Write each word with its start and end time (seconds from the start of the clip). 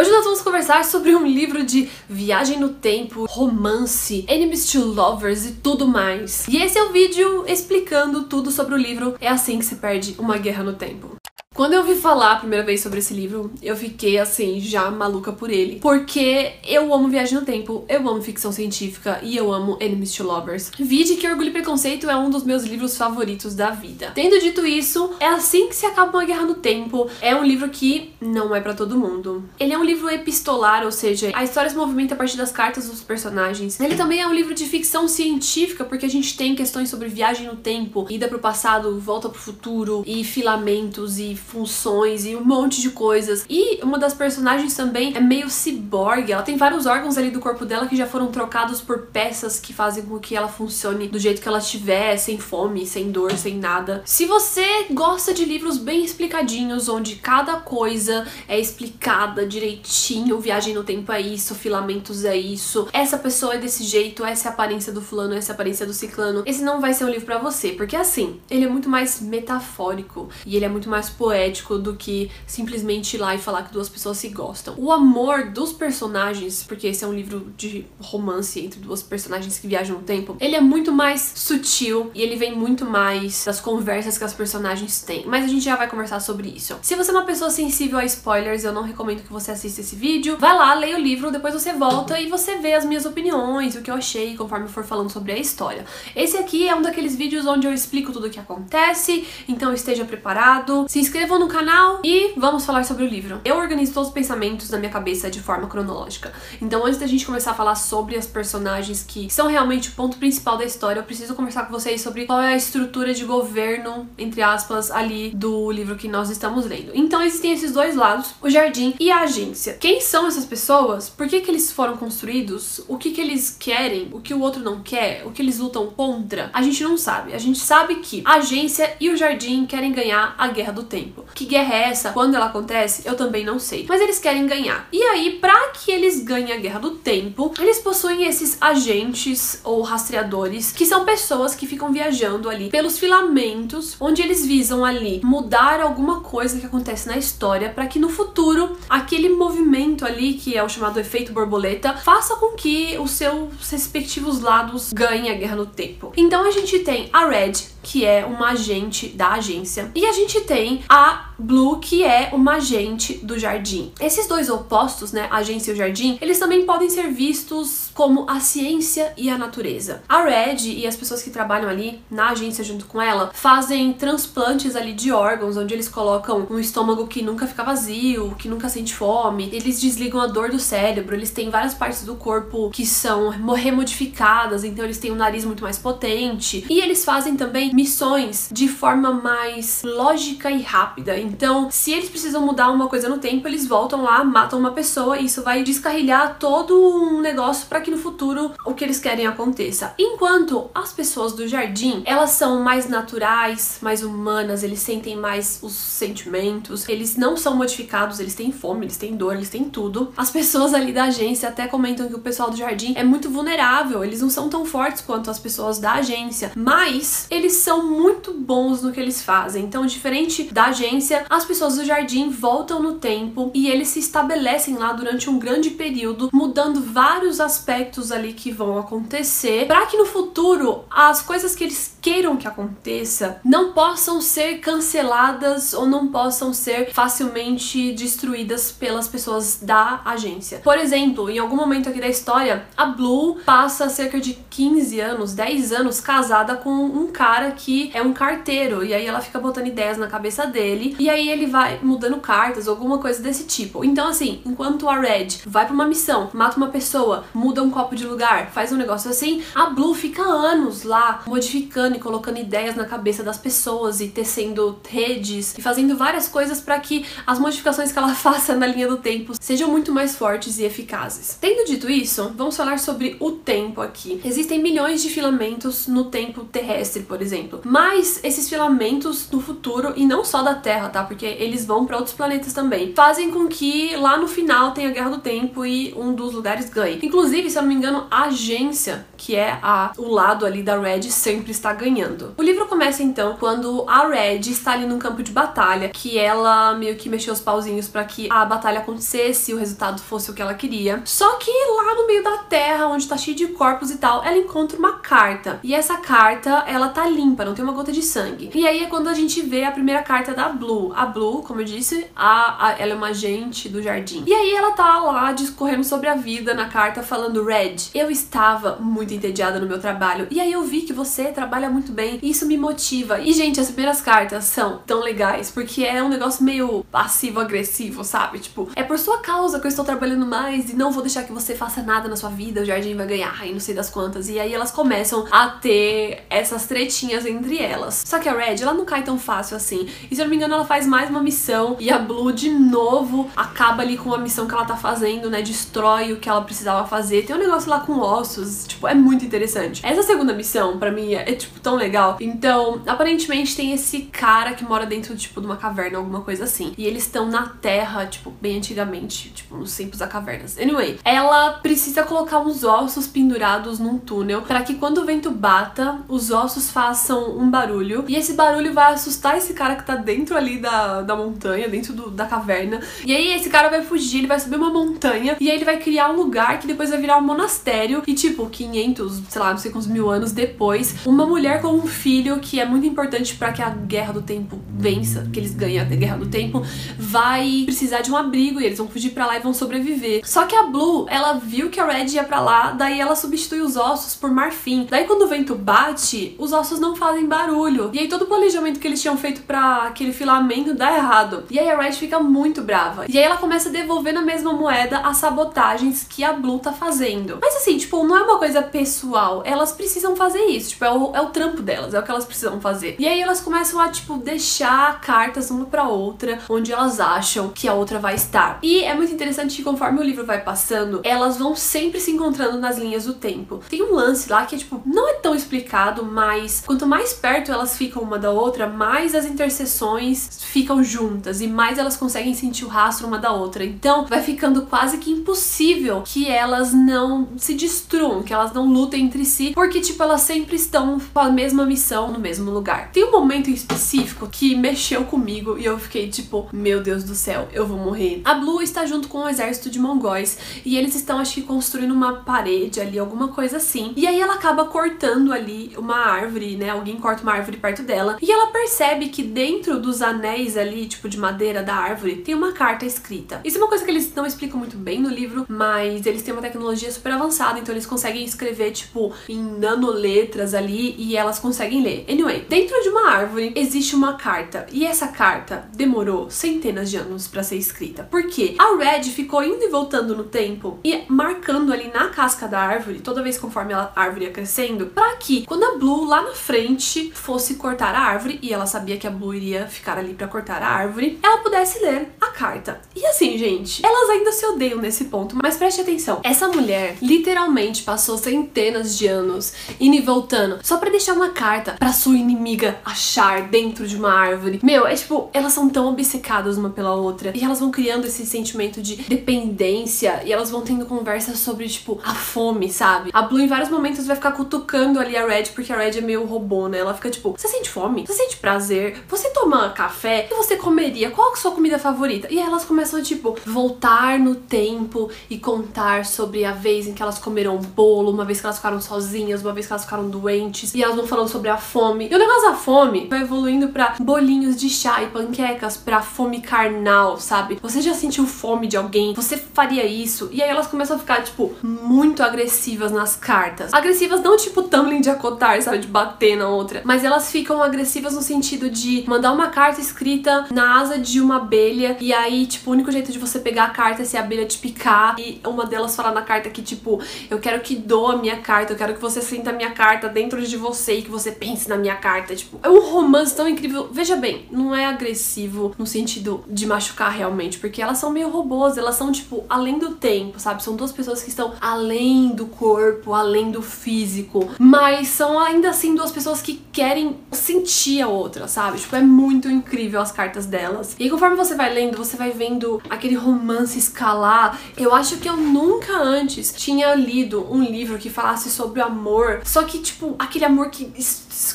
Hoje 0.00 0.10
nós 0.10 0.24
vamos 0.24 0.40
conversar 0.40 0.82
sobre 0.86 1.14
um 1.14 1.26
livro 1.26 1.62
de 1.62 1.86
viagem 2.08 2.58
no 2.58 2.70
tempo, 2.70 3.26
romance, 3.26 4.24
enemies 4.26 4.72
to 4.72 4.82
lovers 4.82 5.44
e 5.44 5.52
tudo 5.52 5.86
mais. 5.86 6.48
E 6.48 6.56
esse 6.56 6.78
é 6.78 6.82
o 6.82 6.90
vídeo 6.90 7.44
explicando 7.46 8.22
tudo 8.22 8.50
sobre 8.50 8.72
o 8.74 8.78
livro 8.78 9.14
É 9.20 9.28
Assim 9.28 9.58
que 9.58 9.64
se 9.66 9.76
perde 9.76 10.16
uma 10.18 10.38
guerra 10.38 10.64
no 10.64 10.72
tempo. 10.72 11.16
Quando 11.60 11.74
eu 11.74 11.80
ouvi 11.80 11.94
falar 11.94 12.32
a 12.32 12.36
primeira 12.36 12.64
vez 12.64 12.80
sobre 12.80 13.00
esse 13.00 13.12
livro, 13.12 13.52
eu 13.60 13.76
fiquei 13.76 14.18
assim, 14.18 14.58
já 14.60 14.90
maluca 14.90 15.30
por 15.30 15.50
ele. 15.50 15.78
Porque 15.78 16.54
eu 16.66 16.90
amo 16.94 17.06
Viagem 17.08 17.38
no 17.38 17.44
Tempo, 17.44 17.84
eu 17.86 18.08
amo 18.08 18.22
ficção 18.22 18.50
científica 18.50 19.20
e 19.22 19.36
eu 19.36 19.52
amo 19.52 19.76
Enemies 19.78 20.14
to 20.14 20.24
Lovers. 20.24 20.70
Vide 20.78 21.16
que 21.16 21.28
Orgulho 21.28 21.50
e 21.50 21.52
Preconceito 21.52 22.08
é 22.08 22.16
um 22.16 22.30
dos 22.30 22.44
meus 22.44 22.64
livros 22.64 22.96
favoritos 22.96 23.54
da 23.54 23.68
vida. 23.72 24.10
Tendo 24.14 24.40
dito 24.40 24.64
isso, 24.64 25.10
é 25.20 25.26
assim 25.26 25.68
que 25.68 25.76
se 25.76 25.84
acaba 25.84 26.16
uma 26.16 26.24
guerra 26.24 26.46
no 26.46 26.54
tempo. 26.54 27.10
É 27.20 27.36
um 27.36 27.44
livro 27.44 27.68
que 27.68 28.14
não 28.22 28.56
é 28.56 28.60
para 28.62 28.72
todo 28.72 28.96
mundo. 28.96 29.44
Ele 29.60 29.74
é 29.74 29.78
um 29.78 29.84
livro 29.84 30.08
epistolar, 30.08 30.82
ou 30.82 30.90
seja, 30.90 31.30
a 31.34 31.44
história 31.44 31.68
se 31.68 31.76
movimenta 31.76 32.14
a 32.14 32.16
partir 32.16 32.38
das 32.38 32.50
cartas 32.50 32.88
dos 32.88 33.02
personagens. 33.02 33.78
Ele 33.78 33.96
também 33.96 34.22
é 34.22 34.26
um 34.26 34.32
livro 34.32 34.54
de 34.54 34.64
ficção 34.64 35.06
científica, 35.06 35.84
porque 35.84 36.06
a 36.06 36.10
gente 36.10 36.34
tem 36.38 36.54
questões 36.54 36.88
sobre 36.88 37.08
viagem 37.08 37.46
no 37.46 37.56
tempo, 37.56 38.06
ida 38.08 38.28
pro 38.28 38.38
passado, 38.38 38.98
volta 38.98 39.28
pro 39.28 39.38
futuro 39.38 40.02
e 40.06 40.24
filamentos 40.24 41.18
e 41.18 41.36
funções 41.50 42.24
e 42.24 42.36
um 42.36 42.44
monte 42.44 42.80
de 42.80 42.90
coisas. 42.90 43.44
E 43.48 43.80
uma 43.82 43.98
das 43.98 44.14
personagens 44.14 44.74
também 44.74 45.16
é 45.16 45.20
meio 45.20 45.50
ciborgue, 45.50 46.32
ela 46.32 46.42
tem 46.42 46.56
vários 46.56 46.86
órgãos 46.86 47.18
ali 47.18 47.30
do 47.30 47.40
corpo 47.40 47.64
dela 47.66 47.86
que 47.86 47.96
já 47.96 48.06
foram 48.06 48.28
trocados 48.28 48.80
por 48.80 49.06
peças 49.06 49.58
que 49.58 49.72
fazem 49.72 50.04
com 50.04 50.18
que 50.18 50.36
ela 50.36 50.48
funcione 50.48 51.08
do 51.08 51.18
jeito 51.18 51.42
que 51.42 51.48
ela 51.48 51.58
estiver, 51.58 52.16
sem 52.16 52.38
fome, 52.38 52.86
sem 52.86 53.10
dor, 53.10 53.32
sem 53.32 53.56
nada. 53.56 54.02
Se 54.04 54.26
você 54.26 54.86
gosta 54.90 55.34
de 55.34 55.44
livros 55.44 55.76
bem 55.76 56.04
explicadinhos, 56.04 56.88
onde 56.88 57.16
cada 57.16 57.56
coisa 57.56 58.26
é 58.46 58.58
explicada 58.58 59.44
direitinho, 59.46 60.38
viagem 60.38 60.74
no 60.74 60.84
tempo 60.84 61.10
é 61.12 61.20
isso, 61.20 61.54
filamentos 61.54 62.24
é 62.24 62.36
isso, 62.36 62.88
essa 62.92 63.18
pessoa 63.18 63.54
é 63.54 63.58
desse 63.58 63.82
jeito, 63.82 64.24
essa 64.24 64.48
é 64.48 64.50
a 64.50 64.52
aparência 64.52 64.92
do 64.92 65.00
fulano, 65.00 65.34
essa 65.34 65.50
é 65.50 65.52
a 65.52 65.54
aparência 65.54 65.84
do 65.84 65.92
ciclano, 65.92 66.42
esse 66.46 66.62
não 66.62 66.80
vai 66.80 66.94
ser 66.94 67.04
um 67.04 67.08
livro 67.08 67.26
para 67.26 67.38
você, 67.38 67.70
porque 67.70 67.96
assim, 67.96 68.38
ele 68.50 68.64
é 68.64 68.68
muito 68.68 68.88
mais 68.88 69.20
metafórico 69.20 70.28
e 70.46 70.56
ele 70.56 70.64
é 70.64 70.68
muito 70.68 70.88
mais 70.88 71.10
poético 71.10 71.29
poético 71.30 71.78
do 71.78 71.94
que 71.94 72.28
simplesmente 72.44 73.14
ir 73.14 73.20
lá 73.20 73.36
e 73.36 73.38
falar 73.38 73.62
que 73.62 73.72
duas 73.72 73.88
pessoas 73.88 74.18
se 74.18 74.28
gostam. 74.30 74.74
O 74.76 74.90
amor 74.90 75.50
dos 75.50 75.72
personagens, 75.72 76.64
porque 76.66 76.88
esse 76.88 77.04
é 77.04 77.06
um 77.06 77.14
livro 77.14 77.52
de 77.56 77.86
romance 78.00 78.58
entre 78.58 78.80
duas 78.80 79.00
personagens 79.00 79.56
que 79.56 79.68
viajam 79.68 79.98
no 79.98 80.02
tempo, 80.02 80.36
ele 80.40 80.56
é 80.56 80.60
muito 80.60 80.92
mais 80.92 81.32
sutil 81.36 82.10
e 82.16 82.20
ele 82.20 82.34
vem 82.34 82.52
muito 82.52 82.84
mais 82.84 83.44
das 83.44 83.60
conversas 83.60 84.18
que 84.18 84.24
as 84.24 84.34
personagens 84.34 85.02
têm. 85.02 85.24
Mas 85.24 85.44
a 85.44 85.46
gente 85.46 85.64
já 85.64 85.76
vai 85.76 85.88
conversar 85.88 86.18
sobre 86.18 86.48
isso. 86.48 86.76
Se 86.82 86.96
você 86.96 87.12
é 87.12 87.14
uma 87.14 87.24
pessoa 87.24 87.48
sensível 87.48 87.98
a 87.98 88.04
spoilers, 88.04 88.64
eu 88.64 88.72
não 88.72 88.82
recomendo 88.82 89.22
que 89.22 89.32
você 89.32 89.52
assista 89.52 89.82
esse 89.82 89.94
vídeo. 89.94 90.36
Vai 90.36 90.56
lá, 90.56 90.74
leia 90.74 90.96
o 90.96 91.00
livro, 91.00 91.30
depois 91.30 91.54
você 91.54 91.72
volta 91.72 92.18
e 92.20 92.28
você 92.28 92.56
vê 92.56 92.74
as 92.74 92.84
minhas 92.84 93.06
opiniões, 93.06 93.76
o 93.76 93.82
que 93.82 93.90
eu 93.90 93.94
achei, 93.94 94.36
conforme 94.36 94.64
eu 94.64 94.70
for 94.70 94.82
falando 94.82 95.10
sobre 95.10 95.30
a 95.30 95.38
história. 95.38 95.84
Esse 96.16 96.36
aqui 96.36 96.68
é 96.68 96.74
um 96.74 96.82
daqueles 96.82 97.14
vídeos 97.14 97.46
onde 97.46 97.68
eu 97.68 97.72
explico 97.72 98.12
tudo 98.12 98.26
o 98.26 98.30
que 98.30 98.40
acontece, 98.40 99.24
então 99.48 99.72
esteja 99.72 100.04
preparado. 100.04 100.86
Se 100.88 100.98
inscreva 100.98 101.19
inscrevam 101.20 101.38
no 101.38 101.48
canal 101.48 102.00
e 102.02 102.32
vamos 102.34 102.64
falar 102.64 102.82
sobre 102.82 103.04
o 103.04 103.06
livro. 103.06 103.42
Eu 103.44 103.58
organizo 103.58 103.92
todos 103.92 104.08
os 104.08 104.14
pensamentos 104.14 104.70
na 104.70 104.78
minha 104.78 104.90
cabeça 104.90 105.30
de 105.30 105.38
forma 105.38 105.68
cronológica. 105.68 106.32
Então 106.62 106.86
antes 106.86 106.98
da 106.98 107.06
gente 107.06 107.26
começar 107.26 107.50
a 107.50 107.54
falar 107.54 107.74
sobre 107.74 108.16
as 108.16 108.26
personagens 108.26 109.04
que 109.06 109.28
são 109.28 109.46
realmente 109.46 109.90
o 109.90 109.92
ponto 109.92 110.16
principal 110.16 110.56
da 110.56 110.64
história, 110.64 110.98
eu 110.98 111.04
preciso 111.04 111.34
conversar 111.34 111.66
com 111.66 111.72
vocês 111.72 112.00
sobre 112.00 112.24
qual 112.24 112.40
é 112.40 112.54
a 112.54 112.56
estrutura 112.56 113.12
de 113.12 113.26
governo, 113.26 114.08
entre 114.16 114.40
aspas, 114.40 114.90
ali 114.90 115.28
do 115.34 115.70
livro 115.70 115.94
que 115.94 116.08
nós 116.08 116.30
estamos 116.30 116.64
lendo. 116.64 116.90
Então 116.94 117.20
existem 117.20 117.52
esses 117.52 117.70
dois 117.70 117.94
lados, 117.94 118.30
o 118.40 118.48
jardim 118.48 118.94
e 118.98 119.10
a 119.10 119.20
agência. 119.20 119.74
Quem 119.74 120.00
são 120.00 120.26
essas 120.26 120.46
pessoas? 120.46 121.10
Por 121.10 121.28
que, 121.28 121.42
que 121.42 121.50
eles 121.50 121.70
foram 121.70 121.98
construídos? 121.98 122.80
O 122.88 122.96
que, 122.96 123.10
que 123.10 123.20
eles 123.20 123.54
querem? 123.60 124.08
O 124.10 124.20
que 124.20 124.32
o 124.32 124.40
outro 124.40 124.62
não 124.62 124.80
quer? 124.80 125.26
O 125.26 125.32
que 125.32 125.42
eles 125.42 125.58
lutam 125.58 125.88
contra? 125.88 126.48
A 126.54 126.62
gente 126.62 126.82
não 126.82 126.96
sabe. 126.96 127.34
A 127.34 127.38
gente 127.38 127.58
sabe 127.58 127.96
que 127.96 128.22
a 128.24 128.36
agência 128.36 128.96
e 128.98 129.10
o 129.10 129.16
jardim 129.18 129.66
querem 129.66 129.92
ganhar 129.92 130.34
a 130.38 130.48
guerra 130.48 130.72
do 130.72 130.84
tempo 130.84 131.09
tempo. 131.10 131.24
Que 131.34 131.44
guerra 131.44 131.74
é 131.74 131.88
essa? 131.90 132.12
Quando 132.12 132.34
ela 132.34 132.46
acontece? 132.46 133.02
Eu 133.04 133.16
também 133.16 133.44
não 133.44 133.58
sei. 133.58 133.86
Mas 133.88 134.00
eles 134.00 134.18
querem 134.18 134.46
ganhar. 134.46 134.88
E 134.92 135.02
aí, 135.02 135.38
para 135.40 135.68
que 135.70 135.90
eles 135.90 136.22
ganhem 136.22 136.52
a 136.52 136.56
guerra 136.56 136.78
do 136.78 136.92
tempo, 136.92 137.52
eles 137.58 137.78
possuem 137.78 138.26
esses 138.26 138.56
agentes 138.60 139.60
ou 139.64 139.82
rastreadores, 139.82 140.72
que 140.72 140.86
são 140.86 141.04
pessoas 141.04 141.54
que 141.54 141.66
ficam 141.66 141.92
viajando 141.92 142.48
ali 142.48 142.70
pelos 142.70 142.98
filamentos, 142.98 143.96
onde 144.00 144.22
eles 144.22 144.46
visam 144.46 144.84
ali 144.84 145.20
mudar 145.24 145.80
alguma 145.80 146.20
coisa 146.20 146.58
que 146.58 146.66
acontece 146.66 147.08
na 147.08 147.16
história 147.16 147.70
para 147.70 147.86
que 147.86 147.98
no 147.98 148.08
futuro 148.08 148.76
aquele 148.88 149.28
movimento 149.28 150.04
ali, 150.04 150.34
que 150.34 150.56
é 150.56 150.62
o 150.62 150.68
chamado 150.68 151.00
efeito 151.00 151.32
borboleta, 151.32 151.94
faça 151.96 152.36
com 152.36 152.54
que 152.54 152.96
os 152.98 153.10
seus 153.12 153.70
respectivos 153.70 154.40
lados 154.40 154.92
ganhem 154.92 155.30
a 155.30 155.34
guerra 155.34 155.56
no 155.56 155.66
tempo. 155.66 156.12
Então 156.16 156.46
a 156.46 156.50
gente 156.50 156.78
tem 156.80 157.08
a 157.12 157.26
Red, 157.26 157.52
que 157.82 158.04
é 158.04 158.24
uma 158.24 158.50
agente 158.50 159.08
da 159.08 159.32
agência, 159.32 159.90
e 159.94 160.04
a 160.06 160.12
gente 160.12 160.40
tem 160.42 160.84
a 160.88 161.29
Blue, 161.40 161.78
que 161.78 162.04
é 162.04 162.30
uma 162.32 162.56
agente 162.56 163.14
do 163.22 163.38
jardim. 163.38 163.92
Esses 164.00 164.26
dois 164.26 164.48
opostos, 164.50 165.12
né, 165.12 165.26
agência 165.30 165.70
e 165.70 165.74
o 165.74 165.76
jardim, 165.76 166.18
eles 166.20 166.38
também 166.38 166.66
podem 166.66 166.90
ser 166.90 167.10
vistos 167.10 167.90
como 167.94 168.26
a 168.28 168.40
ciência 168.40 169.12
e 169.16 169.30
a 169.30 169.38
natureza. 169.38 170.02
A 170.08 170.22
Red 170.22 170.68
e 170.68 170.86
as 170.86 170.96
pessoas 170.96 171.22
que 171.22 171.30
trabalham 171.30 171.68
ali 171.68 172.00
na 172.10 172.30
agência 172.30 172.62
junto 172.62 172.86
com 172.86 173.00
ela 173.00 173.30
fazem 173.34 173.92
transplantes 173.92 174.76
ali 174.76 174.92
de 174.92 175.12
órgãos, 175.12 175.56
onde 175.56 175.74
eles 175.74 175.88
colocam 175.88 176.46
um 176.50 176.58
estômago 176.58 177.06
que 177.06 177.22
nunca 177.22 177.46
fica 177.46 177.64
vazio, 177.64 178.34
que 178.38 178.48
nunca 178.48 178.68
sente 178.68 178.94
fome, 178.94 179.48
eles 179.52 179.80
desligam 179.80 180.20
a 180.20 180.26
dor 180.26 180.50
do 180.50 180.58
cérebro, 180.58 181.14
eles 181.14 181.30
têm 181.30 181.50
várias 181.50 181.74
partes 181.74 182.04
do 182.04 182.14
corpo 182.14 182.70
que 182.70 182.84
são 182.84 183.30
remodificadas, 183.54 184.64
então 184.64 184.84
eles 184.84 184.98
têm 184.98 185.12
um 185.12 185.16
nariz 185.16 185.44
muito 185.44 185.62
mais 185.62 185.78
potente, 185.78 186.64
e 186.68 186.80
eles 186.80 187.04
fazem 187.04 187.36
também 187.36 187.74
missões 187.74 188.48
de 188.52 188.68
forma 188.68 189.12
mais 189.12 189.82
lógica 189.84 190.50
e 190.50 190.62
rápida. 190.62 191.18
Então, 191.30 191.70
se 191.70 191.92
eles 191.92 192.08
precisam 192.08 192.44
mudar 192.44 192.70
uma 192.70 192.88
coisa 192.88 193.08
no 193.08 193.18
tempo, 193.18 193.46
eles 193.46 193.66
voltam 193.66 194.02
lá, 194.02 194.22
matam 194.24 194.58
uma 194.58 194.72
pessoa 194.72 195.18
e 195.18 195.26
isso 195.26 195.42
vai 195.42 195.62
descarrilhar 195.62 196.36
todo 196.38 196.74
um 196.74 197.20
negócio 197.20 197.66
para 197.68 197.80
que 197.80 197.90
no 197.90 197.96
futuro 197.96 198.52
o 198.66 198.74
que 198.74 198.84
eles 198.84 198.98
querem 198.98 199.26
aconteça. 199.26 199.94
Enquanto 199.98 200.70
as 200.74 200.92
pessoas 200.92 201.32
do 201.32 201.46
jardim, 201.46 202.02
elas 202.04 202.30
são 202.30 202.62
mais 202.62 202.88
naturais, 202.88 203.78
mais 203.80 204.02
humanas, 204.02 204.62
eles 204.62 204.80
sentem 204.80 205.16
mais 205.16 205.60
os 205.62 205.72
sentimentos, 205.72 206.88
eles 206.88 207.16
não 207.16 207.36
são 207.36 207.56
modificados, 207.56 208.18
eles 208.20 208.34
têm 208.34 208.50
fome, 208.50 208.86
eles 208.86 208.96
têm 208.96 209.16
dor, 209.16 209.34
eles 209.34 209.50
têm 209.50 209.64
tudo. 209.64 210.12
As 210.16 210.30
pessoas 210.30 210.74
ali 210.74 210.92
da 210.92 211.04
agência 211.04 211.48
até 211.48 211.66
comentam 211.66 212.08
que 212.08 212.14
o 212.14 212.20
pessoal 212.20 212.50
do 212.50 212.56
jardim 212.56 212.94
é 212.96 213.04
muito 213.04 213.30
vulnerável, 213.30 214.04
eles 214.04 214.20
não 214.20 214.30
são 214.30 214.48
tão 214.48 214.64
fortes 214.64 215.00
quanto 215.00 215.30
as 215.30 215.38
pessoas 215.38 215.78
da 215.78 215.94
agência, 215.94 216.52
mas 216.56 217.26
eles 217.30 217.54
são 217.54 217.86
muito 217.86 218.32
bons 218.32 218.82
no 218.82 218.92
que 218.92 219.00
eles 219.00 219.22
fazem. 219.22 219.64
Então, 219.64 219.86
diferente 219.86 220.44
da 220.52 220.66
agência, 220.66 221.19
as 221.28 221.44
pessoas 221.44 221.76
do 221.76 221.84
jardim 221.84 222.30
voltam 222.30 222.82
no 222.82 222.94
tempo 222.94 223.50
e 223.54 223.68
eles 223.68 223.88
se 223.88 223.98
estabelecem 223.98 224.76
lá 224.76 224.92
durante 224.92 225.28
um 225.28 225.38
grande 225.38 225.70
período, 225.70 226.30
mudando 226.32 226.80
vários 226.80 227.40
aspectos 227.40 228.12
ali 228.12 228.32
que 228.32 228.50
vão 228.50 228.78
acontecer, 228.78 229.66
para 229.66 229.86
que 229.86 229.96
no 229.96 230.06
futuro 230.06 230.84
as 230.90 231.22
coisas 231.22 231.54
que 231.54 231.64
eles 231.64 231.96
queiram 232.00 232.36
que 232.36 232.48
aconteça 232.48 233.40
não 233.44 233.72
possam 233.72 234.20
ser 234.20 234.58
canceladas 234.58 235.72
ou 235.72 235.86
não 235.86 236.08
possam 236.08 236.52
ser 236.52 236.92
facilmente 236.92 237.92
destruídas 237.92 238.72
pelas 238.72 239.08
pessoas 239.08 239.58
da 239.62 240.00
agência. 240.04 240.58
Por 240.58 240.78
exemplo, 240.78 241.30
em 241.30 241.38
algum 241.38 241.56
momento 241.56 241.88
aqui 241.88 242.00
da 242.00 242.08
história, 242.08 242.66
a 242.76 242.86
Blue 242.86 243.38
passa 243.44 243.88
cerca 243.88 244.20
de 244.20 244.34
15 244.50 245.00
anos, 245.00 245.34
10 245.34 245.72
anos 245.72 246.00
casada 246.00 246.56
com 246.56 246.70
um 246.70 247.08
cara 247.08 247.50
que 247.52 247.90
é 247.94 248.02
um 248.02 248.12
carteiro 248.12 248.84
e 248.84 248.94
aí 248.94 249.06
ela 249.06 249.20
fica 249.20 249.38
botando 249.38 249.66
ideias 249.66 249.98
na 249.98 250.06
cabeça 250.06 250.46
dele 250.46 250.96
e 250.98 251.08
aí 251.08 251.28
ele 251.28 251.46
vai 251.46 251.78
mudando 251.82 252.18
cartas, 252.18 252.68
alguma 252.68 252.98
coisa 252.98 253.22
desse 253.22 253.44
tipo. 253.44 253.84
Então, 253.84 254.08
assim, 254.08 254.40
enquanto 254.44 254.88
a 254.88 254.98
Red 254.98 255.28
vai 255.46 255.64
pra 255.64 255.74
uma 255.74 255.86
missão, 255.86 256.30
mata 256.32 256.56
uma 256.56 256.68
pessoa, 256.68 257.24
muda 257.34 257.62
um 257.62 257.70
copo 257.70 257.94
de 257.94 258.06
lugar, 258.06 258.50
faz 258.50 258.72
um 258.72 258.76
negócio 258.76 259.10
assim, 259.10 259.42
a 259.54 259.66
Blue 259.66 259.94
fica 259.94 260.22
anos 260.22 260.82
lá 260.82 261.22
modificando 261.26 261.89
e 261.96 261.98
colocando 261.98 262.38
ideias 262.38 262.76
na 262.76 262.84
cabeça 262.84 263.22
das 263.22 263.38
pessoas 263.38 264.00
e 264.00 264.08
tecendo 264.08 264.78
redes 264.88 265.56
e 265.58 265.62
fazendo 265.62 265.96
várias 265.96 266.28
coisas 266.28 266.60
para 266.60 266.78
que 266.78 267.04
as 267.26 267.38
modificações 267.38 267.90
que 267.92 267.98
ela 267.98 268.14
faça 268.14 268.54
na 268.54 268.66
linha 268.66 268.88
do 268.88 268.98
tempo 268.98 269.32
sejam 269.40 269.68
muito 269.68 269.92
mais 269.92 270.14
fortes 270.14 270.58
e 270.58 270.64
eficazes. 270.64 271.38
Tendo 271.40 271.66
dito 271.66 271.90
isso, 271.90 272.32
vamos 272.36 272.56
falar 272.56 272.78
sobre 272.78 273.16
o 273.18 273.32
tempo 273.32 273.80
aqui. 273.80 274.20
Existem 274.24 274.62
milhões 274.62 275.02
de 275.02 275.08
filamentos 275.08 275.86
no 275.86 276.04
tempo 276.04 276.44
terrestre, 276.44 277.02
por 277.02 277.20
exemplo 277.20 277.30
exemplo. 277.30 277.60
Mas 277.64 278.20
esses 278.22 278.48
filamentos 278.48 279.30
no 279.30 279.40
futuro, 279.40 279.92
e 279.96 280.04
não 280.04 280.24
só 280.24 280.42
da 280.42 280.54
Terra, 280.54 280.88
tá? 280.88 281.02
Porque 281.04 281.26
eles 281.26 281.64
vão 281.64 281.86
para 281.86 281.96
outros 281.96 282.14
planetas 282.14 282.52
também, 282.52 282.92
fazem 282.94 283.30
com 283.30 283.46
que 283.46 283.94
lá 283.96 284.16
no 284.16 284.28
final 284.28 284.72
tenha 284.72 284.88
a 284.88 284.92
Guerra 284.92 285.10
do 285.10 285.18
Tempo 285.18 285.64
e 285.64 285.94
um 285.96 286.12
dos 286.12 286.34
lugares 286.34 286.68
ganhe. 286.68 286.98
Inclusive, 287.02 287.50
se 287.50 287.58
eu 287.58 287.62
não 287.62 287.68
me 287.68 287.74
engano, 287.74 288.06
a 288.10 288.24
agência, 288.24 289.06
que 289.16 289.34
é 289.34 289.58
a, 289.62 289.92
o 289.96 290.08
lado 290.08 290.44
ali 290.44 290.62
da 290.62 290.78
Red, 290.78 291.02
sempre 291.02 291.50
está 291.50 291.72
ganhando. 291.80 292.34
O 292.36 292.42
livro 292.42 292.66
começa 292.66 293.02
então 293.02 293.36
quando 293.38 293.84
a 293.88 294.06
Red 294.06 294.40
está 294.40 294.72
ali 294.72 294.86
num 294.86 294.98
campo 294.98 295.22
de 295.22 295.32
batalha, 295.32 295.88
que 295.88 296.18
ela 296.18 296.74
meio 296.74 296.96
que 296.96 297.08
mexeu 297.08 297.32
os 297.32 297.40
pauzinhos 297.40 297.88
para 297.88 298.04
que 298.04 298.28
a 298.30 298.44
batalha 298.44 298.80
acontecesse, 298.80 299.54
o 299.54 299.58
resultado 299.58 300.00
fosse 300.00 300.30
o 300.30 300.34
que 300.34 300.42
ela 300.42 300.54
queria. 300.54 301.00
Só 301.04 301.36
que 301.36 301.50
lá 301.50 301.94
no 301.94 302.06
meio 302.06 302.22
da 302.22 302.38
terra, 302.38 302.86
onde 302.88 303.08
tá 303.08 303.16
cheio 303.16 303.36
de 303.36 303.48
corpos 303.48 303.90
e 303.90 303.96
tal, 303.96 304.22
ela 304.24 304.36
encontra 304.36 304.78
uma 304.78 304.98
carta. 304.98 305.58
E 305.62 305.74
essa 305.74 305.96
carta, 305.96 306.64
ela 306.66 306.88
tá 306.88 307.06
limpa, 307.06 307.44
não 307.44 307.54
tem 307.54 307.64
uma 307.64 307.72
gota 307.72 307.92
de 307.92 308.02
sangue. 308.02 308.50
E 308.54 308.66
aí 308.66 308.84
é 308.84 308.86
quando 308.86 309.08
a 309.08 309.14
gente 309.14 309.40
vê 309.40 309.64
a 309.64 309.72
primeira 309.72 310.02
carta 310.02 310.34
da 310.34 310.48
Blue. 310.48 310.92
A 310.94 311.06
Blue, 311.06 311.42
como 311.42 311.60
eu 311.60 311.64
disse, 311.64 312.06
a, 312.14 312.66
a, 312.66 312.72
ela 312.78 312.92
é 312.92 312.94
uma 312.94 313.08
agente 313.08 313.68
do 313.68 313.82
jardim. 313.82 314.22
E 314.26 314.34
aí 314.34 314.52
ela 314.52 314.72
tá 314.72 314.98
lá 314.98 315.32
discorrendo 315.32 315.84
sobre 315.84 316.08
a 316.08 316.14
vida 316.14 316.52
na 316.52 316.66
carta, 316.66 317.02
falando: 317.02 317.44
Red, 317.44 317.76
eu 317.94 318.10
estava 318.10 318.76
muito 318.76 319.14
entediada 319.14 319.58
no 319.58 319.66
meu 319.66 319.80
trabalho. 319.80 320.26
E 320.30 320.40
aí 320.40 320.52
eu 320.52 320.62
vi 320.62 320.82
que 320.82 320.92
você 320.92 321.26
trabalha 321.26 321.69
muito 321.70 321.92
bem. 321.92 322.18
E 322.22 322.30
isso 322.30 322.46
me 322.46 322.56
motiva. 322.56 323.20
E, 323.20 323.32
gente, 323.32 323.60
as 323.60 323.68
primeiras 323.68 324.00
cartas 324.00 324.44
são 324.44 324.80
tão 324.86 325.00
legais, 325.00 325.50
porque 325.50 325.84
é 325.84 326.02
um 326.02 326.08
negócio 326.08 326.44
meio 326.44 326.84
passivo-agressivo, 326.90 328.04
sabe? 328.04 328.38
Tipo, 328.38 328.68
é 328.74 328.82
por 328.82 328.98
sua 328.98 329.18
causa 329.18 329.60
que 329.60 329.66
eu 329.66 329.70
estou 329.70 329.84
trabalhando 329.84 330.26
mais 330.26 330.70
e 330.70 330.76
não 330.76 330.90
vou 330.90 331.02
deixar 331.02 331.24
que 331.24 331.32
você 331.32 331.54
faça 331.54 331.82
nada 331.82 332.08
na 332.08 332.16
sua 332.16 332.30
vida, 332.30 332.62
o 332.62 332.64
jardim 332.64 332.94
vai 332.94 333.06
ganhar, 333.06 333.46
e 333.46 333.52
não 333.52 333.60
sei 333.60 333.74
das 333.74 333.90
quantas. 333.90 334.28
E 334.28 334.38
aí 334.38 334.52
elas 334.52 334.70
começam 334.70 335.26
a 335.30 335.48
ter 335.48 336.24
essas 336.28 336.66
tretinhas 336.66 337.26
entre 337.26 337.58
elas. 337.58 338.02
Só 338.06 338.18
que 338.18 338.28
a 338.28 338.32
Red, 338.32 338.62
ela 338.62 338.74
não 338.74 338.84
cai 338.84 339.02
tão 339.02 339.18
fácil 339.18 339.56
assim. 339.56 339.88
E 340.10 340.14
se 340.14 340.20
eu 340.20 340.24
não 340.24 340.30
me 340.30 340.36
engano, 340.36 340.54
ela 340.54 340.64
faz 340.64 340.86
mais 340.86 341.10
uma 341.10 341.22
missão 341.22 341.76
e 341.78 341.90
a 341.90 341.98
Blue, 341.98 342.32
de 342.32 342.50
novo, 342.50 343.30
acaba 343.36 343.82
ali 343.82 343.96
com 343.96 344.12
a 344.14 344.18
missão 344.18 344.46
que 344.46 344.54
ela 344.54 344.64
tá 344.64 344.76
fazendo, 344.76 345.30
né? 345.30 345.42
Destrói 345.42 346.12
o 346.12 346.16
que 346.18 346.28
ela 346.28 346.42
precisava 346.42 346.86
fazer. 346.86 347.24
Tem 347.24 347.36
um 347.36 347.38
negócio 347.38 347.70
lá 347.70 347.80
com 347.80 347.98
ossos, 347.98 348.64
tipo, 348.66 348.86
é 348.86 348.94
muito 348.94 349.24
interessante. 349.24 349.84
Essa 349.84 350.02
segunda 350.02 350.32
missão, 350.32 350.78
para 350.78 350.90
mim, 350.90 351.14
é, 351.14 351.30
é, 351.30 351.34
tipo, 351.34 351.59
tão 351.62 351.76
legal. 351.76 352.16
Então, 352.20 352.82
aparentemente 352.86 353.56
tem 353.56 353.72
esse 353.72 354.02
cara 354.02 354.52
que 354.52 354.64
mora 354.64 354.86
dentro, 354.86 355.16
tipo, 355.16 355.40
de 355.40 355.46
uma 355.46 355.56
caverna, 355.56 355.98
alguma 355.98 356.20
coisa 356.20 356.44
assim. 356.44 356.72
E 356.76 356.86
eles 356.86 357.04
estão 357.04 357.26
na 357.28 357.48
Terra, 357.60 358.06
tipo, 358.06 358.30
bem 358.40 358.58
antigamente, 358.58 359.30
tipo, 359.30 359.56
nos 359.56 359.76
tempos 359.76 359.98
da 359.98 360.06
cavernas. 360.06 360.58
Anyway, 360.58 360.98
ela 361.04 361.52
precisa 361.52 362.02
colocar 362.02 362.40
uns 362.40 362.64
ossos 362.64 363.06
pendurados 363.06 363.78
num 363.78 363.98
túnel 363.98 364.42
para 364.42 364.62
que 364.62 364.74
quando 364.74 364.98
o 364.98 365.04
vento 365.04 365.30
bata, 365.30 365.98
os 366.08 366.30
ossos 366.30 366.70
façam 366.70 367.38
um 367.38 367.50
barulho. 367.50 368.04
E 368.08 368.16
esse 368.16 368.34
barulho 368.34 368.72
vai 368.72 368.92
assustar 368.92 369.36
esse 369.36 369.54
cara 369.54 369.76
que 369.76 369.84
tá 369.84 369.96
dentro 369.96 370.36
ali 370.36 370.58
da, 370.58 371.02
da 371.02 371.16
montanha, 371.16 371.68
dentro 371.68 371.92
do, 371.92 372.10
da 372.10 372.26
caverna. 372.26 372.80
E 373.04 373.14
aí 373.14 373.32
esse 373.34 373.48
cara 373.48 373.68
vai 373.68 373.82
fugir, 373.82 374.18
ele 374.18 374.26
vai 374.26 374.38
subir 374.40 374.56
uma 374.56 374.70
montanha 374.70 375.36
e 375.40 375.50
aí 375.50 375.56
ele 375.56 375.64
vai 375.64 375.78
criar 375.78 376.10
um 376.10 376.16
lugar 376.16 376.58
que 376.58 376.66
depois 376.66 376.90
vai 376.90 377.00
virar 377.00 377.18
um 377.18 377.22
monastério. 377.22 378.02
E 378.06 378.14
tipo, 378.14 378.48
500, 378.48 379.22
sei 379.28 379.40
lá, 379.40 379.50
não 379.50 379.58
sei 379.58 379.70
quantos 379.70 379.88
mil 379.88 380.10
anos 380.10 380.32
depois, 380.32 380.94
uma 381.06 381.26
mulher 381.26 381.49
com 381.58 381.68
um 381.68 381.86
filho 381.86 382.38
que 382.38 382.60
é 382.60 382.64
muito 382.64 382.86
importante 382.86 383.34
para 383.34 383.52
que 383.52 383.62
a 383.62 383.70
Guerra 383.70 384.12
do 384.12 384.22
Tempo 384.22 384.58
vença, 384.70 385.28
que 385.32 385.38
eles 385.38 385.54
ganhem 385.54 385.80
a 385.80 385.84
Guerra 385.84 386.16
do 386.16 386.26
Tempo, 386.26 386.62
vai 386.98 387.62
precisar 387.64 388.00
de 388.00 388.10
um 388.10 388.16
abrigo 388.16 388.60
e 388.60 388.64
eles 388.64 388.78
vão 388.78 388.88
fugir 388.88 389.10
para 389.10 389.26
lá 389.26 389.36
e 389.36 389.40
vão 389.40 389.52
sobreviver. 389.52 390.22
Só 390.24 390.46
que 390.46 390.56
a 390.56 390.64
Blue, 390.64 391.06
ela 391.08 391.34
viu 391.34 391.70
que 391.70 391.80
a 391.80 391.86
Red 391.86 392.06
ia 392.14 392.24
para 392.24 392.40
lá, 392.40 392.70
daí 392.72 393.00
ela 393.00 393.14
substitui 393.14 393.60
os 393.60 393.76
ossos 393.76 394.14
por 394.14 394.30
marfim. 394.30 394.86
Daí 394.88 395.04
quando 395.04 395.22
o 395.22 395.28
vento 395.28 395.54
bate, 395.54 396.34
os 396.38 396.52
ossos 396.52 396.78
não 396.78 396.96
fazem 396.96 397.26
barulho. 397.26 397.90
E 397.92 397.98
aí 397.98 398.08
todo 398.08 398.22
o 398.22 398.26
planejamento 398.26 398.80
que 398.80 398.86
eles 398.86 399.00
tinham 399.00 399.16
feito 399.16 399.42
para 399.42 399.84
aquele 399.84 400.12
filamento 400.12 400.74
dá 400.74 400.96
errado. 400.96 401.44
E 401.50 401.58
aí 401.58 401.68
a 401.68 401.78
Red 401.78 401.92
fica 401.92 402.20
muito 402.20 402.62
brava. 402.62 403.04
E 403.08 403.18
aí 403.18 403.24
ela 403.24 403.36
começa 403.36 403.68
a 403.68 403.72
devolver 403.72 404.12
na 404.12 404.22
mesma 404.22 404.52
moeda 404.52 404.98
as 404.98 405.16
sabotagens 405.16 406.06
que 406.08 406.24
a 406.24 406.32
Blue 406.32 406.58
tá 406.58 406.72
fazendo. 406.72 407.38
Mas 407.40 407.56
assim, 407.56 407.76
tipo, 407.76 408.04
não 408.04 408.16
é 408.16 408.22
uma 408.22 408.38
coisa 408.38 408.62
pessoal. 408.62 409.42
Elas 409.44 409.72
precisam 409.72 410.16
fazer 410.16 410.44
isso. 410.46 410.70
Tipo, 410.70 410.84
é 410.84 410.92
o, 410.92 411.16
é 411.16 411.20
o 411.20 411.30
trampo 411.40 411.62
delas, 411.62 411.94
é 411.94 411.98
o 411.98 412.02
que 412.02 412.10
elas 412.10 412.26
precisam 412.26 412.60
fazer. 412.60 412.96
E 412.98 413.08
aí 413.08 413.18
elas 413.18 413.40
começam 413.40 413.80
a, 413.80 413.88
tipo, 413.88 414.18
deixar 414.18 415.00
cartas 415.00 415.50
uma 415.50 415.64
pra 415.64 415.88
outra, 415.88 416.38
onde 416.50 416.70
elas 416.70 417.00
acham 417.00 417.48
que 417.48 417.66
a 417.66 417.72
outra 417.72 417.98
vai 417.98 418.14
estar. 418.14 418.58
E 418.62 418.84
é 418.84 418.94
muito 418.94 419.10
interessante 419.10 419.56
que 419.56 419.62
conforme 419.62 420.00
o 420.00 420.02
livro 420.02 420.26
vai 420.26 420.42
passando, 420.42 421.00
elas 421.02 421.38
vão 421.38 421.56
sempre 421.56 421.98
se 421.98 422.10
encontrando 422.10 422.58
nas 422.58 422.76
linhas 422.76 423.06
do 423.06 423.14
tempo. 423.14 423.62
Tem 423.70 423.82
um 423.82 423.94
lance 423.94 424.30
lá 424.30 424.44
que 424.44 424.54
é, 424.54 424.58
tipo, 424.58 424.82
não 424.84 425.08
é 425.08 425.14
tão 425.14 425.34
explicado, 425.34 426.04
mas 426.04 426.62
quanto 426.66 426.86
mais 426.86 427.14
perto 427.14 427.50
elas 427.50 427.74
ficam 427.74 428.02
uma 428.02 428.18
da 428.18 428.30
outra, 428.30 428.66
mais 428.66 429.14
as 429.14 429.24
interseções 429.24 430.40
ficam 430.42 430.84
juntas 430.84 431.40
e 431.40 431.46
mais 431.46 431.78
elas 431.78 431.96
conseguem 431.96 432.34
sentir 432.34 432.66
o 432.66 432.68
rastro 432.68 433.06
uma 433.06 433.18
da 433.18 433.32
outra. 433.32 433.64
Então 433.64 434.04
vai 434.04 434.20
ficando 434.20 434.66
quase 434.66 434.98
que 434.98 435.10
impossível 435.10 436.02
que 436.04 436.28
elas 436.28 436.74
não 436.74 437.28
se 437.38 437.54
destruam, 437.54 438.22
que 438.22 438.34
elas 438.34 438.52
não 438.52 438.66
lutem 438.66 439.06
entre 439.06 439.24
si, 439.24 439.52
porque, 439.54 439.80
tipo, 439.80 440.02
elas 440.02 440.20
sempre 440.20 440.56
estão 440.56 441.00
mesma 441.30 441.66
missão 441.66 442.12
no 442.12 442.18
mesmo 442.18 442.50
lugar. 442.50 442.90
Tem 442.92 443.04
um 443.04 443.10
momento 443.10 443.50
em 443.50 443.54
específico 443.54 444.28
que 444.30 444.54
mexeu 444.54 445.04
comigo 445.04 445.58
e 445.58 445.64
eu 445.64 445.78
fiquei 445.78 446.08
tipo, 446.08 446.48
meu 446.52 446.82
Deus 446.82 447.04
do 447.04 447.14
céu, 447.14 447.48
eu 447.52 447.66
vou 447.66 447.78
morrer. 447.78 448.20
A 448.24 448.34
Blue 448.34 448.62
está 448.62 448.86
junto 448.86 449.08
com 449.08 449.20
um 449.20 449.28
exército 449.28 449.70
de 449.70 449.78
mongóis 449.78 450.38
e 450.64 450.76
eles 450.76 450.94
estão, 450.94 451.18
acho 451.18 451.34
que, 451.34 451.42
construindo 451.42 451.92
uma 451.92 452.16
parede 452.16 452.80
ali, 452.80 452.98
alguma 452.98 453.28
coisa 453.28 453.56
assim. 453.56 453.92
E 453.96 454.06
aí 454.06 454.20
ela 454.20 454.34
acaba 454.34 454.64
cortando 454.64 455.32
ali 455.32 455.72
uma 455.76 455.96
árvore, 455.96 456.56
né? 456.56 456.70
Alguém 456.70 456.96
corta 456.96 457.22
uma 457.22 457.32
árvore 457.32 457.56
perto 457.56 457.82
dela 457.82 458.16
e 458.20 458.30
ela 458.30 458.48
percebe 458.48 459.08
que 459.08 459.22
dentro 459.22 459.80
dos 459.80 460.02
anéis 460.02 460.56
ali, 460.56 460.86
tipo 460.86 461.08
de 461.08 461.18
madeira 461.18 461.62
da 461.62 461.74
árvore, 461.74 462.16
tem 462.16 462.34
uma 462.34 462.52
carta 462.52 462.84
escrita. 462.84 463.40
Isso 463.44 463.56
é 463.56 463.60
uma 463.60 463.68
coisa 463.68 463.84
que 463.84 463.90
eles 463.90 464.12
não 464.14 464.26
explicam 464.26 464.58
muito 464.58 464.76
bem 464.76 465.00
no 465.00 465.08
livro, 465.08 465.46
mas 465.48 466.06
eles 466.06 466.22
têm 466.22 466.32
uma 466.32 466.42
tecnologia 466.42 466.90
super 466.90 467.12
avançada, 467.12 467.58
então 467.58 467.74
eles 467.74 467.86
conseguem 467.86 468.24
escrever, 468.24 468.72
tipo, 468.72 469.12
em 469.28 469.38
nanoletras 469.58 470.54
ali 470.54 470.94
e 470.98 471.16
elas 471.20 471.38
conseguem 471.38 471.82
ler. 471.82 472.04
Anyway, 472.08 472.46
dentro 472.48 472.80
de 472.82 472.88
uma 472.88 473.10
árvore 473.10 473.52
existe 473.54 473.94
uma 473.94 474.14
carta 474.14 474.66
e 474.72 474.84
essa 474.84 475.08
carta 475.08 475.68
demorou 475.74 476.30
centenas 476.30 476.90
de 476.90 476.96
anos 476.96 477.28
para 477.28 477.42
ser 477.42 477.56
escrita. 477.56 478.08
Porque 478.10 478.56
a 478.58 478.76
Red 478.76 479.04
ficou 479.04 479.42
indo 479.42 479.62
e 479.62 479.68
voltando 479.68 480.16
no 480.16 480.24
tempo 480.24 480.78
e 480.82 481.04
marcando 481.08 481.72
ali 481.72 481.88
na 481.92 482.08
casca 482.08 482.48
da 482.48 482.60
árvore, 482.60 483.00
toda 483.00 483.22
vez 483.22 483.38
conforme 483.38 483.74
a 483.74 483.92
árvore 483.94 484.24
ia 484.24 484.30
crescendo, 484.30 484.86
para 484.86 485.16
que 485.16 485.44
quando 485.46 485.64
a 485.64 485.76
Blue 485.76 486.04
lá 486.04 486.22
na 486.22 486.32
frente 486.32 487.12
fosse 487.14 487.54
cortar 487.54 487.94
a 487.94 488.00
árvore 488.00 488.38
e 488.42 488.52
ela 488.52 488.66
sabia 488.66 488.96
que 488.96 489.06
a 489.06 489.10
Blue 489.10 489.34
iria 489.34 489.66
ficar 489.66 489.98
ali 489.98 490.14
para 490.14 490.26
cortar 490.26 490.62
a 490.62 490.68
árvore, 490.68 491.18
ela 491.22 491.38
pudesse 491.38 491.80
ler 491.80 492.08
a 492.20 492.28
carta. 492.28 492.80
E 492.96 493.04
assim, 493.06 493.36
gente, 493.36 493.84
elas 493.84 494.10
ainda 494.10 494.32
se 494.32 494.46
odeiam 494.46 494.78
nesse 494.78 495.04
ponto, 495.04 495.36
mas 495.40 495.56
preste 495.56 495.80
atenção. 495.80 496.20
Essa 496.24 496.48
mulher 496.48 496.96
literalmente 497.02 497.82
passou 497.82 498.16
centenas 498.16 498.96
de 498.96 499.06
anos 499.06 499.52
indo 499.78 499.96
e 499.96 500.00
voltando 500.00 500.58
só 500.62 500.78
para 500.78 500.90
deixar 500.90 501.09
uma 501.12 501.30
carta 501.30 501.76
para 501.78 501.92
sua 501.92 502.16
inimiga 502.16 502.78
achar 502.84 503.42
dentro 503.42 503.86
de 503.86 503.96
uma 503.96 504.12
árvore. 504.12 504.60
Meu, 504.62 504.86
é 504.86 504.94
tipo, 504.94 505.30
elas 505.32 505.52
são 505.52 505.68
tão 505.68 505.88
obcecadas 505.88 506.56
uma 506.56 506.70
pela 506.70 506.94
outra 506.94 507.32
e 507.34 507.42
elas 507.42 507.60
vão 507.60 507.70
criando 507.70 508.06
esse 508.06 508.24
sentimento 508.26 508.82
de 508.82 508.96
dependência 508.96 510.22
e 510.24 510.32
elas 510.32 510.50
vão 510.50 510.62
tendo 510.62 510.86
conversas 510.86 511.38
sobre, 511.38 511.68
tipo, 511.68 512.00
a 512.04 512.14
fome, 512.14 512.70
sabe? 512.70 513.10
A 513.12 513.22
Blue 513.22 513.40
em 513.40 513.46
vários 513.46 513.68
momentos 513.68 514.06
vai 514.06 514.16
ficar 514.16 514.32
cutucando 514.32 514.98
ali 514.98 515.16
a 515.16 515.26
Red 515.26 515.44
porque 515.54 515.72
a 515.72 515.76
Red 515.76 515.98
é 515.98 516.00
meio 516.00 516.24
robô, 516.24 516.68
né? 516.68 516.78
Ela 516.78 516.94
fica 516.94 517.10
tipo, 517.10 517.34
você 517.36 517.48
sente 517.48 517.70
fome? 517.70 518.06
Você 518.06 518.14
sente 518.14 518.36
prazer? 518.36 519.02
Você 519.08 519.30
toma 519.30 519.70
café? 519.70 520.24
O 520.24 520.28
que 520.28 520.34
você 520.34 520.56
comeria? 520.56 521.10
Qual 521.10 521.30
é 521.30 521.32
a 521.32 521.36
sua 521.36 521.52
comida 521.52 521.78
favorita? 521.78 522.28
E 522.30 522.38
aí 522.38 522.46
elas 522.46 522.64
começam 522.64 523.02
tipo, 523.02 523.36
voltar 523.46 524.18
no 524.18 524.34
tempo 524.34 525.10
e 525.28 525.38
contar 525.38 526.04
sobre 526.04 526.44
a 526.44 526.52
vez 526.52 526.86
em 526.86 526.94
que 526.94 527.02
elas 527.02 527.18
comeram 527.18 527.56
bolo, 527.58 528.10
uma 528.10 528.24
vez 528.24 528.40
que 528.40 528.46
elas 528.46 528.56
ficaram 528.56 528.80
sozinhas, 528.80 529.42
uma 529.42 529.52
vez 529.52 529.66
que 529.66 529.72
elas 529.72 529.84
ficaram 529.84 530.08
doentes, 530.08 530.74
e 530.74 530.82
elas 530.82 530.99
falando 531.06 531.28
sobre 531.28 531.48
a 531.48 531.56
fome. 531.56 532.08
E 532.10 532.14
o 532.14 532.18
negócio 532.18 532.50
da 532.50 532.56
fome 532.56 533.06
vai 533.08 533.22
evoluindo 533.22 533.68
pra 533.68 533.94
bolinhos 534.00 534.56
de 534.56 534.68
chá 534.68 535.02
e 535.02 535.06
panquecas, 535.06 535.76
pra 535.76 536.00
fome 536.00 536.40
carnal, 536.40 537.18
sabe? 537.18 537.58
Você 537.62 537.80
já 537.80 537.94
sentiu 537.94 538.26
fome 538.26 538.66
de 538.66 538.76
alguém? 538.76 539.14
Você 539.14 539.36
faria 539.36 539.84
isso? 539.86 540.28
E 540.32 540.42
aí 540.42 540.48
elas 540.48 540.66
começam 540.66 540.96
a 540.96 540.98
ficar, 540.98 541.22
tipo, 541.22 541.52
muito 541.62 542.22
agressivas 542.22 542.92
nas 542.92 543.16
cartas. 543.16 543.72
Agressivas 543.72 544.20
não 544.20 544.36
tipo 544.36 544.62
tumbling 544.62 545.00
de 545.00 545.10
acotar, 545.10 545.60
sabe? 545.62 545.78
De 545.78 545.88
bater 545.88 546.36
na 546.36 546.48
outra. 546.48 546.82
Mas 546.84 547.04
elas 547.04 547.30
ficam 547.30 547.62
agressivas 547.62 548.14
no 548.14 548.22
sentido 548.22 548.70
de 548.70 549.04
mandar 549.06 549.32
uma 549.32 549.48
carta 549.48 549.80
escrita 549.80 550.46
na 550.50 550.80
asa 550.80 550.98
de 550.98 551.20
uma 551.20 551.36
abelha, 551.36 551.96
e 552.00 552.12
aí, 552.12 552.46
tipo, 552.46 552.70
o 552.70 552.72
único 552.72 552.90
jeito 552.90 553.12
de 553.12 553.18
você 553.18 553.38
pegar 553.38 553.64
a 553.64 553.70
carta 553.70 554.02
é 554.02 554.04
se 554.04 554.16
a 554.16 554.20
abelha 554.20 554.46
te 554.46 554.58
picar, 554.58 555.18
e 555.18 555.40
uma 555.46 555.66
delas 555.66 555.94
fala 555.94 556.10
na 556.12 556.22
carta 556.22 556.50
que, 556.50 556.62
tipo, 556.62 557.00
eu 557.30 557.38
quero 557.38 557.60
que 557.60 557.74
doa 557.74 558.14
a 558.14 558.16
minha 558.16 558.38
carta, 558.38 558.72
eu 558.72 558.76
quero 558.76 558.94
que 558.94 559.00
você 559.00 559.20
sinta 559.20 559.50
a 559.50 559.52
minha 559.52 559.70
carta 559.70 560.08
dentro 560.08 560.40
de 560.42 560.56
você 560.56 560.79
e 560.88 561.02
que 561.02 561.10
você 561.10 561.32
pense 561.32 561.68
na 561.68 561.76
minha 561.76 561.96
carta. 561.96 562.34
Tipo, 562.34 562.58
é 562.62 562.68
um 562.68 562.90
romance 562.90 563.34
tão 563.34 563.48
incrível. 563.48 563.88
Veja 563.90 564.16
bem, 564.16 564.46
não 564.50 564.74
é 564.74 564.86
agressivo 564.86 565.74
no 565.78 565.86
sentido 565.86 566.44
de 566.48 566.66
machucar 566.66 567.10
realmente, 567.10 567.58
porque 567.58 567.82
elas 567.82 567.98
são 567.98 568.10
meio 568.10 568.30
robôs, 568.30 568.76
elas 568.76 568.94
são, 568.94 569.12
tipo, 569.12 569.44
além 569.48 569.78
do 569.78 569.92
tempo, 569.92 570.38
sabe? 570.38 570.62
São 570.62 570.76
duas 570.76 570.92
pessoas 570.92 571.22
que 571.22 571.28
estão 571.28 571.54
além 571.60 572.28
do 572.28 572.46
corpo, 572.46 573.14
além 573.14 573.50
do 573.50 573.62
físico, 573.62 574.50
mas 574.58 575.08
são 575.08 575.38
ainda 575.38 575.70
assim 575.70 575.94
duas 575.94 576.10
pessoas 576.10 576.40
que 576.42 576.60
querem 576.72 577.16
sentir 577.32 578.02
a 578.02 578.08
outra, 578.08 578.48
sabe? 578.48 578.78
Tipo, 578.78 578.96
é 578.96 579.00
muito 579.00 579.48
incrível 579.48 580.00
as 580.00 580.12
cartas 580.12 580.46
delas. 580.46 580.96
E 580.98 581.10
conforme 581.10 581.36
você 581.36 581.54
vai 581.54 581.72
lendo, 581.72 581.96
você 581.96 582.16
vai 582.16 582.30
vendo 582.30 582.80
aquele 582.88 583.14
romance 583.14 583.78
escalar. 583.78 584.58
Eu 584.76 584.94
acho 584.94 585.18
que 585.18 585.28
eu 585.28 585.36
nunca 585.36 585.96
antes 585.96 586.52
tinha 586.52 586.94
lido 586.94 587.46
um 587.50 587.62
livro 587.62 587.98
que 587.98 588.10
falasse 588.10 588.50
sobre 588.50 588.80
o 588.80 588.84
amor, 588.84 589.40
só 589.44 589.62
que, 589.62 589.78
tipo, 589.78 590.14
aquele 590.18 590.44
amor 590.44 590.69
que 590.70 590.90